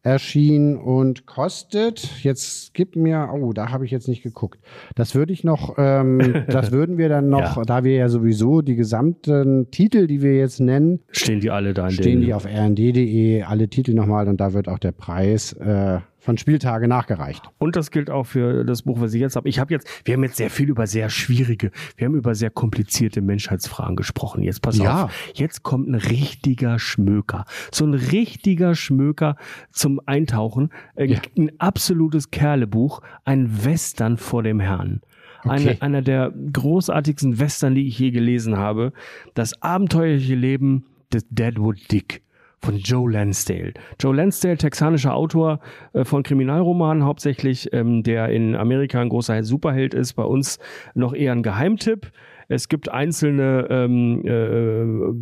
[0.04, 4.60] erschien und kostet, jetzt gib mir, oh, da habe ich jetzt nicht geguckt.
[4.95, 7.64] Das würde ich noch, ähm, das würden wir dann noch, Ja.
[7.64, 11.86] da wir ja sowieso die gesamten Titel, die wir jetzt nennen, stehen die alle da
[11.86, 15.54] in stehen den, die auf rnd.de, alle Titel nochmal und da wird auch der Preis
[15.54, 17.43] äh, von Spieltage nachgereicht.
[17.57, 19.49] Und das gilt auch für das Buch, was ich jetzt habe.
[19.49, 22.49] Ich habe jetzt, wir haben jetzt sehr viel über sehr schwierige, wir haben über sehr
[22.49, 24.41] komplizierte Menschheitsfragen gesprochen.
[24.41, 25.05] Jetzt pass Ja.
[25.05, 27.43] auf, jetzt kommt ein richtiger Schmöker.
[27.71, 29.36] So ein richtiger Schmöker
[29.71, 30.69] zum Eintauchen.
[30.95, 31.19] Äh, Ja.
[31.38, 35.01] Ein absolutes Kerlebuch, ein Western vor dem Herrn.
[35.43, 35.49] Okay.
[35.49, 38.93] Eine, einer der großartigsten Western, die ich je gelesen habe.
[39.34, 42.21] Das abenteuerliche Leben des Deadwood Dick
[42.64, 43.74] von Joe Lansdale.
[43.99, 45.59] Joe Lansdale, texanischer Autor
[45.91, 50.59] äh, von Kriminalromanen hauptsächlich, ähm, der in Amerika ein großer Superheld ist, bei uns
[50.93, 52.11] noch eher ein Geheimtipp.
[52.47, 55.14] Es gibt einzelne, ähm, äh,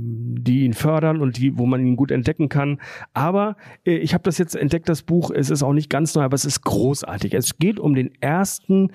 [0.42, 2.80] die ihn fördern und die, wo man ihn gut entdecken kann.
[3.14, 5.32] Aber äh, ich habe das jetzt entdeckt, das Buch.
[5.32, 7.34] Es ist auch nicht ganz neu, aber es ist großartig.
[7.34, 8.92] Es geht um den ersten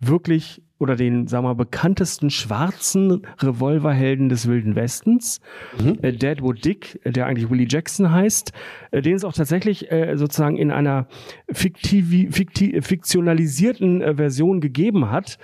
[0.00, 5.40] wirklich oder den, sagen wir mal, bekanntesten schwarzen Revolverhelden des Wilden Westens,
[5.82, 5.98] mhm.
[6.02, 8.52] äh, Deadwood Dick, der eigentlich Willie Jackson heißt,
[8.90, 11.06] äh, den es auch tatsächlich äh, sozusagen in einer
[11.50, 15.38] fiktiv, fiktiv, fiktionalisierten äh, Version gegeben hat.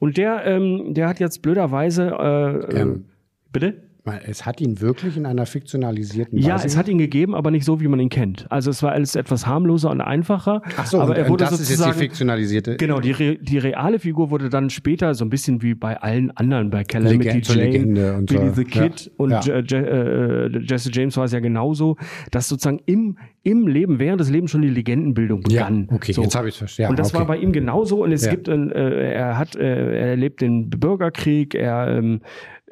[0.00, 3.06] Und der, ähm, der hat jetzt blöderweise, äh, ähm,
[3.52, 3.83] bitte?
[4.26, 6.48] Es hat ihn wirklich in einer fiktionalisierten Weise.
[6.48, 8.44] Ja, es hat ihn gegeben, aber nicht so, wie man ihn kennt.
[8.52, 10.60] Also es war alles etwas harmloser und einfacher.
[10.76, 12.76] Ach so, aber er wurde das ist jetzt die fiktionalisierte.
[12.76, 16.30] Genau, die, Re die reale Figur wurde dann später so ein bisschen wie bei allen
[16.36, 18.54] anderen, bei Calamity Legend, Jane, und Billy so.
[18.54, 19.12] the Kid ja.
[19.16, 19.58] und ja.
[19.60, 21.96] Je, äh, Jesse James war es ja genauso,
[22.30, 25.86] dass sozusagen im im Leben, während des Lebens schon die Legendenbildung begann.
[25.90, 26.22] Ja, okay, so.
[26.22, 26.92] jetzt habe ich es verstanden.
[26.92, 27.18] und das okay.
[27.18, 28.02] war bei ihm genauso.
[28.02, 32.22] Und es gibt, ein, äh, er hat, äh, er erlebt den Bürgerkrieg, er ähm,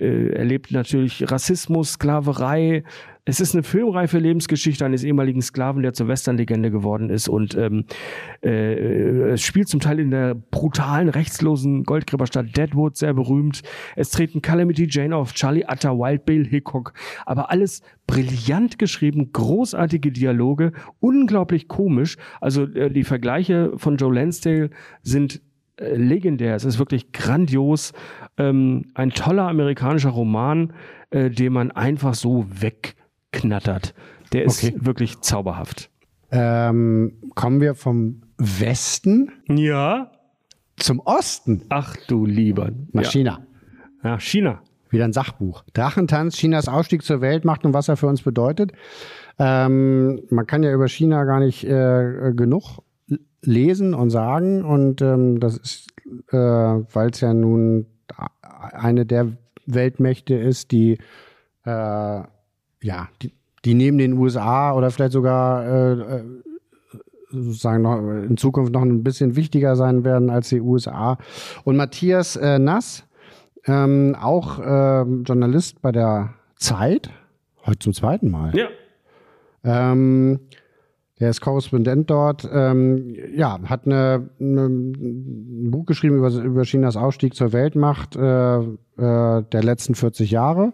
[0.03, 2.82] äh, erlebt natürlich Rassismus, Sklaverei.
[3.24, 7.84] Es ist eine filmreife Lebensgeschichte eines ehemaligen Sklaven, der zur Westernlegende geworden ist und ähm,
[8.42, 13.62] äh, es spielt zum Teil in der brutalen, rechtslosen Goldgräberstadt Deadwood, sehr berühmt.
[13.94, 16.94] Es treten Calamity Jane auf, Charlie Utter, Wild Bill Hickok,
[17.24, 22.16] aber alles brillant geschrieben, großartige Dialoge, unglaublich komisch.
[22.40, 24.70] Also äh, die Vergleiche von Joe Lansdale
[25.03, 25.40] sind
[25.76, 26.55] äh, legendär.
[26.55, 27.92] Es ist wirklich grandios.
[28.39, 30.72] Ähm, ein toller amerikanischer Roman,
[31.11, 33.95] äh, den man einfach so wegknattert.
[34.33, 34.74] Der ist okay.
[34.80, 35.91] wirklich zauberhaft.
[36.30, 39.30] Ähm, kommen wir vom Westen?
[39.49, 40.11] Ja.
[40.76, 41.64] Zum Osten.
[41.68, 42.70] Ach du lieber.
[42.93, 43.11] Nach ja.
[43.11, 43.47] China.
[44.03, 44.62] Ja, China.
[44.89, 45.64] Wieder ein Sachbuch.
[45.74, 48.72] Drachentanz, Chinas Ausstieg zur Weltmacht und was er für uns bedeutet.
[49.39, 52.83] Ähm, man kann ja über China gar nicht äh, genug
[53.43, 54.64] lesen und sagen.
[54.64, 55.89] Und ähm, das ist,
[56.30, 57.87] äh, weil es ja nun
[58.72, 59.28] eine der
[59.66, 60.98] Weltmächte ist, die
[61.64, 62.22] äh,
[62.82, 63.32] ja, die,
[63.64, 66.24] die neben den USA oder vielleicht sogar äh, äh,
[67.30, 71.18] sozusagen noch in Zukunft noch ein bisschen wichtiger sein werden als die USA.
[71.64, 73.04] Und Matthias äh, Nass,
[73.66, 77.10] ähm, auch äh, Journalist bei der Zeit,
[77.64, 78.54] heute zum zweiten Mal.
[78.56, 78.68] Ja.
[79.64, 80.40] Ähm,
[81.23, 82.49] der ist Korrespondent dort.
[82.53, 88.57] Ähm, ja, hat eine, eine, ein Buch geschrieben über, über Chinas Ausstieg zur Weltmacht äh,
[88.59, 88.64] äh,
[88.97, 90.73] der letzten 40 Jahre.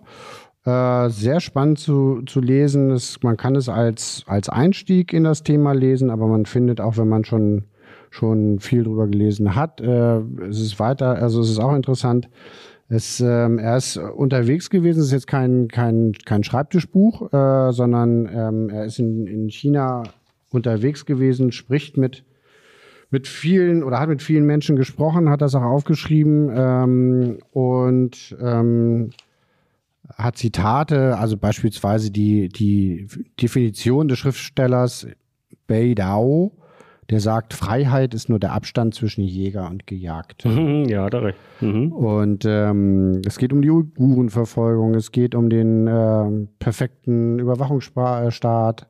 [0.65, 2.91] Äh, sehr spannend zu, zu lesen.
[2.91, 6.97] Es, man kann es als, als Einstieg in das Thema lesen, aber man findet auch,
[6.97, 7.65] wenn man schon,
[8.09, 12.31] schon viel drüber gelesen hat, äh, es ist weiter, also es ist auch interessant.
[12.89, 18.27] Es, ähm, er ist unterwegs gewesen, es ist jetzt kein, kein, kein Schreibtischbuch, äh, sondern
[18.33, 20.05] ähm, er ist in, in China
[20.51, 22.25] unterwegs gewesen, spricht mit
[23.11, 29.11] mit vielen oder hat mit vielen Menschen gesprochen, hat das auch aufgeschrieben ähm, und ähm,
[30.17, 33.07] hat Zitate, also beispielsweise die, die
[33.41, 35.07] Definition des Schriftstellers
[35.67, 36.53] Bei Dao,
[37.11, 40.45] der sagt, Freiheit ist nur der Abstand zwischen Jäger und Gejagt.
[40.45, 41.39] Mhm, ja, da recht.
[41.61, 41.93] Mhm.
[41.93, 48.87] Und ähm, es geht um die Uigurenverfolgung, es geht um den äh, perfekten Überwachungsstaat,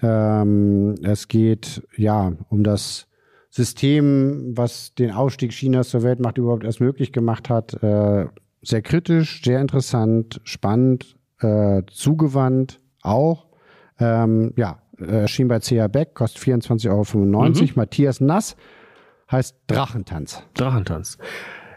[0.00, 3.08] ähm, es geht ja um das
[3.50, 7.82] System, was den Aufstieg Chinas zur Weltmacht überhaupt erst möglich gemacht hat.
[7.82, 8.26] Äh,
[8.62, 13.46] sehr kritisch, sehr interessant, spannend, äh, zugewandt auch.
[13.98, 17.48] Ähm, ja, erschien bei CA Beck, kostet 24,95 Euro.
[17.48, 17.70] Mhm.
[17.74, 18.56] Matthias Nass
[19.30, 20.42] heißt Drachentanz.
[20.54, 21.18] Drachentanz.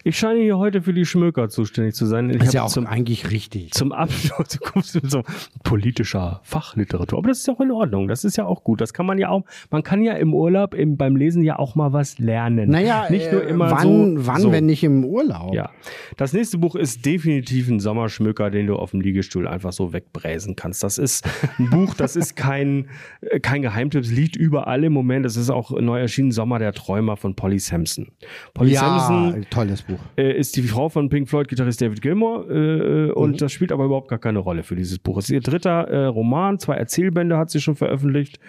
[0.07, 2.29] Ich scheine hier heute für die Schmöker zuständig zu sein.
[2.29, 3.71] Ich ist ja auch zum, eigentlich richtig.
[3.71, 5.23] Zum Abschluss du kommst mit so
[5.63, 7.17] politischer Fachliteratur.
[7.17, 8.07] Aber das ist ja auch in Ordnung.
[8.07, 8.81] Das ist ja auch gut.
[8.81, 11.73] Das kann man ja auch, man kann ja im Urlaub im, beim Lesen ja auch
[11.73, 12.69] mal was lernen.
[12.69, 14.51] Naja, nicht nur äh, immer wann, so, wann, so.
[14.51, 15.55] wenn nicht im Urlaub?
[15.55, 15.71] Ja.
[16.17, 20.55] Das nächste Buch ist definitiv ein Sommerschmöker, den du auf dem Liegestuhl einfach so wegbräsen
[20.55, 20.83] kannst.
[20.83, 21.27] Das ist
[21.57, 22.89] ein Buch, das ist kein,
[23.21, 24.03] äh, kein Geheimtipp.
[24.03, 25.25] Es liegt überall im Moment.
[25.25, 28.11] Es ist auch neu erschienen Sommer der Träumer von Polly Sampson.
[28.53, 29.94] Polly ja, Sampson, tolles Buch.
[30.17, 33.37] Äh, ist die Frau von Pink Floyd-Gitarrist David Gilmour äh, und mhm.
[33.37, 35.17] das spielt aber überhaupt gar keine Rolle für dieses Buch.
[35.17, 38.39] Es ist ihr dritter äh, Roman, zwei Erzählbände hat sie schon veröffentlicht.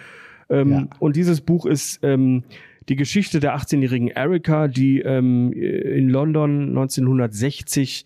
[0.49, 0.87] Ähm, ja.
[0.99, 2.43] Und dieses Buch ist ähm,
[2.89, 8.05] die Geschichte der 18-jährigen Erika, die ähm, in London 1960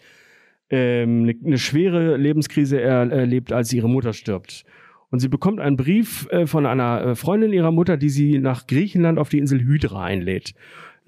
[0.69, 4.65] ähm, eine, eine schwere Lebenskrise erlebt, als ihre Mutter stirbt.
[5.11, 8.65] Und sie bekommt einen Brief äh, von einer äh, Freundin ihrer Mutter, die sie nach
[8.65, 10.55] Griechenland auf die Insel Hydra einlädt.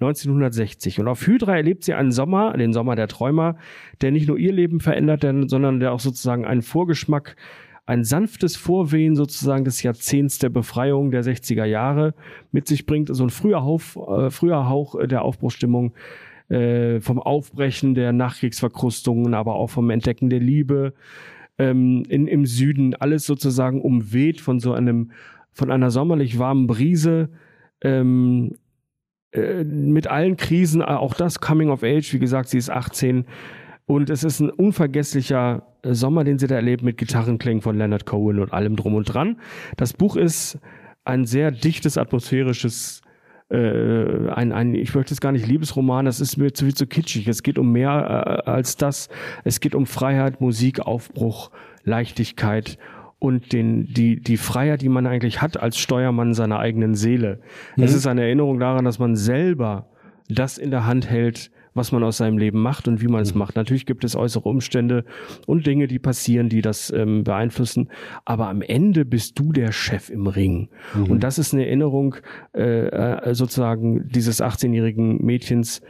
[0.00, 1.00] 1960.
[1.00, 3.56] Und auf Hydra erlebt sie einen Sommer, den Sommer der Träumer,
[4.00, 7.36] der nicht nur ihr Leben verändert, sondern der auch sozusagen einen Vorgeschmack,
[7.86, 12.14] ein sanftes Vorwehen sozusagen des Jahrzehnts der Befreiung der 60er Jahre
[12.50, 13.14] mit sich bringt.
[13.14, 15.94] So ein früher, Hauf, äh, früher Hauch der Aufbruchstimmung
[16.48, 20.94] äh, vom Aufbrechen der Nachkriegsverkrustungen, aber auch vom Entdecken der Liebe
[21.58, 22.94] ähm, in, im Süden.
[22.94, 25.10] Alles sozusagen umweht von so einem,
[25.52, 27.28] von einer sommerlich warmen Brise.
[27.82, 28.56] Ähm,
[29.34, 33.26] äh, mit allen Krisen, äh, auch das Coming of Age, wie gesagt, sie ist 18
[33.86, 38.06] und es ist ein unvergesslicher äh, Sommer, den sie da erlebt mit Gitarrenklängen von Leonard
[38.06, 39.38] Cohen und allem drum und dran.
[39.76, 40.58] Das Buch ist
[41.04, 43.02] ein sehr dichtes, atmosphärisches
[43.50, 46.86] äh, ein, ein, ich möchte es gar nicht Liebesroman, das ist mir zu viel zu
[46.86, 47.28] kitschig.
[47.28, 49.08] Es geht um mehr äh, als das.
[49.44, 51.50] Es geht um Freiheit, Musik, Aufbruch,
[51.82, 52.78] Leichtigkeit
[53.18, 57.40] und den, die, die Freiheit, die man eigentlich hat als Steuermann seiner eigenen Seele.
[57.76, 57.84] Mhm.
[57.84, 59.88] Es ist eine Erinnerung daran, dass man selber
[60.28, 63.34] das in der Hand hält, was man aus seinem Leben macht und wie man es
[63.34, 63.40] mhm.
[63.40, 63.56] macht.
[63.56, 65.04] Natürlich gibt es äußere Umstände
[65.46, 67.88] und Dinge, die passieren, die das ähm, beeinflussen.
[68.24, 70.68] Aber am Ende bist du der Chef im Ring.
[70.94, 71.04] Mhm.
[71.04, 72.16] Und das ist eine Erinnerung
[72.54, 75.82] äh, äh sozusagen dieses 18-jährigen Mädchens,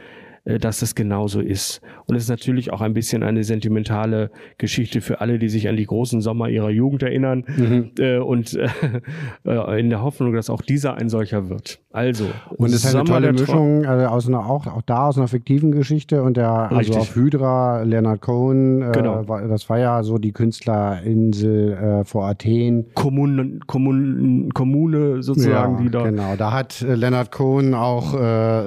[0.45, 1.81] dass das genauso ist.
[2.05, 5.75] Und es ist natürlich auch ein bisschen eine sentimentale Geschichte für alle, die sich an
[5.75, 7.91] die großen Sommer ihrer Jugend erinnern mhm.
[7.97, 8.69] äh, und äh,
[9.45, 11.79] äh in der Hoffnung, dass auch dieser ein solcher wird.
[11.91, 15.29] Also und es ist eine tolle Mischung also aus einer auch auch da aus einer
[15.29, 16.97] fiktiven Geschichte und der also Richtig.
[16.97, 19.23] auf Hydra Leonard Cohen äh, genau.
[19.23, 25.89] das war ja so die Künstlerinsel äh, vor Athen Kommunen Kommunen Kommune sozusagen ja, die
[25.89, 28.13] da genau da hat Leonard Cohen auch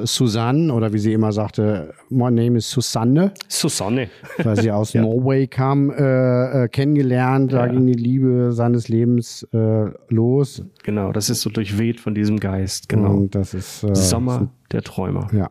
[0.04, 1.67] Susanne oder wie sie immer sagte
[2.10, 3.32] My Name is Susanne.
[3.48, 4.08] Susanne.
[4.38, 5.02] Weil sie aus ja.
[5.02, 7.52] Norway kam, äh, äh, kennengelernt.
[7.52, 7.72] Da ja.
[7.72, 10.62] ging die Liebe seines Lebens äh, los.
[10.84, 12.88] Genau, das ist so durchweht von diesem Geist.
[12.88, 13.14] Genau.
[13.14, 15.28] Und das ist äh, Sommer der Träumer.
[15.32, 15.50] Ja,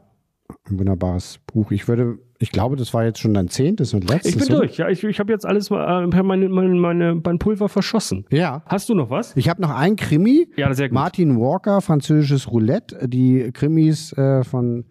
[0.69, 1.71] ein wunderbares Buch.
[1.71, 4.35] Ich würde ich glaube, das war jetzt schon dein zehntes und letztes.
[4.35, 4.59] Ich bin oder?
[4.59, 4.89] durch, ja.
[4.89, 8.25] Ich, ich habe jetzt alles äh, meine, meine, meine, mein Pulver verschossen.
[8.29, 8.61] Ja.
[8.67, 9.35] Hast du noch was?
[9.35, 10.47] Ich habe noch ein Krimi.
[10.55, 10.93] Ja, sehr gut.
[10.93, 13.07] Martin Walker, französisches Roulette.
[13.07, 14.85] Die Krimis äh, von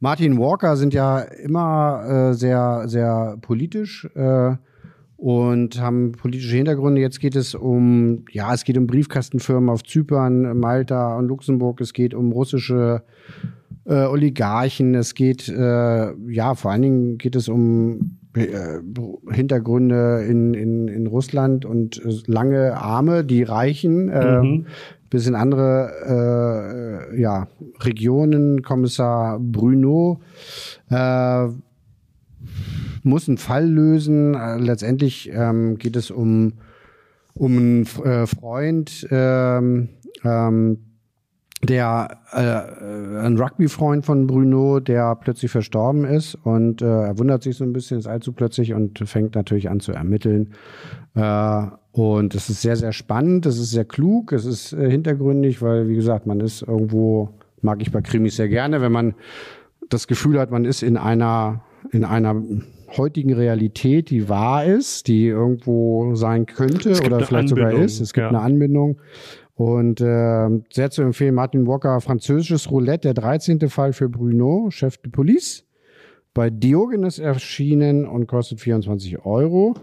[0.00, 4.56] Martin Walker sind ja immer äh, sehr, sehr politisch äh,
[5.16, 7.00] und haben politische Hintergründe.
[7.00, 11.80] Jetzt geht es um, ja, es geht um Briefkastenfirmen auf Zypern, Malta und Luxemburg.
[11.80, 13.02] Es geht um russische
[13.86, 14.94] äh, Oligarchen.
[14.94, 18.80] Es geht, äh, ja, vor allen Dingen geht es um äh,
[19.30, 24.08] Hintergründe in, in, in Russland und äh, lange Arme, die reichen.
[24.08, 24.66] Äh, mhm
[25.14, 27.46] bis in andere äh, ja,
[27.78, 28.62] Regionen.
[28.62, 30.20] Kommissar Bruno
[30.90, 31.46] äh,
[33.04, 34.34] muss einen Fall lösen.
[34.34, 36.54] Äh, letztendlich ähm, geht es um,
[37.32, 39.90] um einen äh, Freund, ähm,
[40.24, 40.78] ähm,
[41.62, 47.56] der äh, ein Rugby-Freund von Bruno, der plötzlich verstorben ist und äh, er wundert sich
[47.56, 50.54] so ein bisschen, ist allzu plötzlich und fängt natürlich an zu ermitteln.
[51.14, 55.62] Äh, und es ist sehr, sehr spannend, es ist sehr klug, es ist äh, hintergründig,
[55.62, 57.28] weil, wie gesagt, man ist irgendwo,
[57.62, 59.14] mag ich bei Krimis sehr gerne, wenn man
[59.90, 62.42] das Gefühl hat, man ist in einer, in einer
[62.96, 68.00] heutigen Realität, die wahr ist, die irgendwo sein könnte oder vielleicht sogar ist.
[68.00, 68.28] Es gibt ja.
[68.28, 68.98] eine Anbindung.
[69.54, 73.68] Und äh, sehr zu empfehlen, Martin Walker, französisches Roulette, der 13.
[73.68, 75.64] Fall für Bruno, Chef de Police.
[76.32, 79.74] Bei Diogenes erschienen und kostet 24 Euro.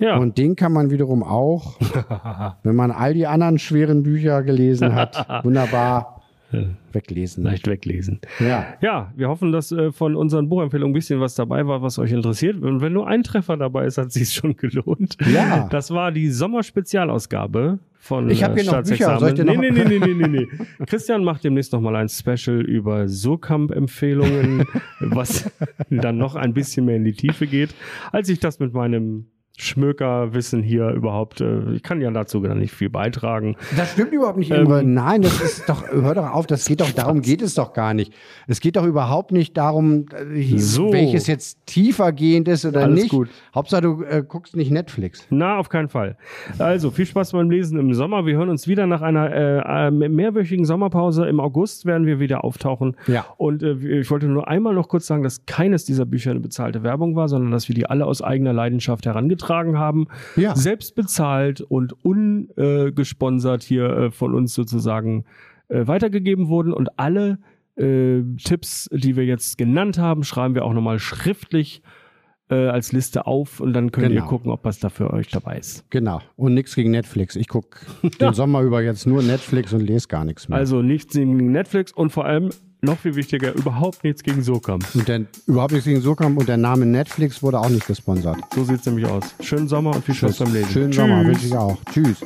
[0.00, 0.16] Ja.
[0.16, 1.78] Und den kann man wiederum auch,
[2.62, 6.14] wenn man all die anderen schweren Bücher gelesen hat, wunderbar
[6.92, 7.44] weglesen.
[7.44, 8.20] Leicht weglesen.
[8.38, 8.74] Ja.
[8.80, 12.12] Ja, wir hoffen, dass äh, von unseren Buchempfehlungen ein bisschen was dabei war, was euch
[12.12, 12.62] interessiert.
[12.62, 15.16] Und wenn nur ein Treffer dabei ist, hat sich schon gelohnt.
[15.32, 15.68] Ja.
[15.68, 19.18] Das war die Sommerspezialausgabe von Ich habe hier noch Bücher.
[19.18, 20.48] Soll ich dir nee, nee, nee, nee, nee, nee.
[20.86, 24.64] Christian macht demnächst noch mal ein Special über Surkamp-Empfehlungen,
[25.00, 25.50] was
[25.90, 27.74] dann noch ein bisschen mehr in die Tiefe geht,
[28.12, 29.26] als ich das mit meinem
[29.56, 31.40] Schmökerwissen hier überhaupt.
[31.40, 33.54] Äh, ich kann ja dazu gar nicht viel beitragen.
[33.76, 34.80] Das stimmt überhaupt nicht, Imre.
[34.80, 37.72] Ähm, Nein, das ist doch, hör doch auf, das geht doch, darum geht es doch
[37.72, 38.12] gar nicht.
[38.48, 40.92] Es geht doch überhaupt nicht darum, äh, so.
[40.92, 43.10] welches jetzt tiefergehend ist oder Alles nicht.
[43.10, 43.28] Gut.
[43.54, 45.24] Hauptsache, du äh, guckst nicht Netflix.
[45.30, 46.16] Na, auf keinen Fall.
[46.58, 48.26] Also, viel Spaß beim Lesen im Sommer.
[48.26, 51.26] Wir hören uns wieder nach einer äh, äh mehrwöchigen Sommerpause.
[51.26, 52.96] Im August werden wir wieder auftauchen.
[53.06, 53.24] Ja.
[53.36, 57.14] Und ich wollte nur einmal noch kurz sagen, dass keines dieser Bücher eine bezahlte Werbung
[57.14, 60.54] war, sondern dass wir die alle aus eigener Leidenschaft herangetragen beigetragen haben, ja.
[60.54, 65.24] selbst bezahlt und ungesponsert hier äh, von uns sozusagen
[65.68, 67.38] äh, weitergegeben wurden und alle
[67.76, 71.82] äh, Tipps, die wir jetzt genannt haben, schreiben wir auch nochmal schriftlich
[72.54, 74.22] äh, als Liste auf und dann könnt genau.
[74.22, 75.84] ihr gucken, ob was da für euch dabei ist.
[75.90, 76.20] Genau.
[76.36, 77.36] Und nichts gegen Netflix.
[77.36, 77.78] Ich gucke
[78.20, 80.58] den Sommer über jetzt nur Netflix und lese gar nichts mehr.
[80.58, 82.50] Also nichts gegen Netflix und vor allem
[82.84, 84.80] noch viel wichtiger, überhaupt nichts gegen Sokam.
[84.92, 88.38] Und der, überhaupt nichts gegen Sokam und der Name Netflix wurde auch nicht gesponsert.
[88.54, 89.34] So sieht es nämlich aus.
[89.40, 90.70] Schönen Sommer und viel Spaß beim Lesen.
[90.70, 90.96] Schönen Tschüss.
[90.96, 91.78] Sommer wünsche ich auch.
[91.92, 92.20] Tschüss.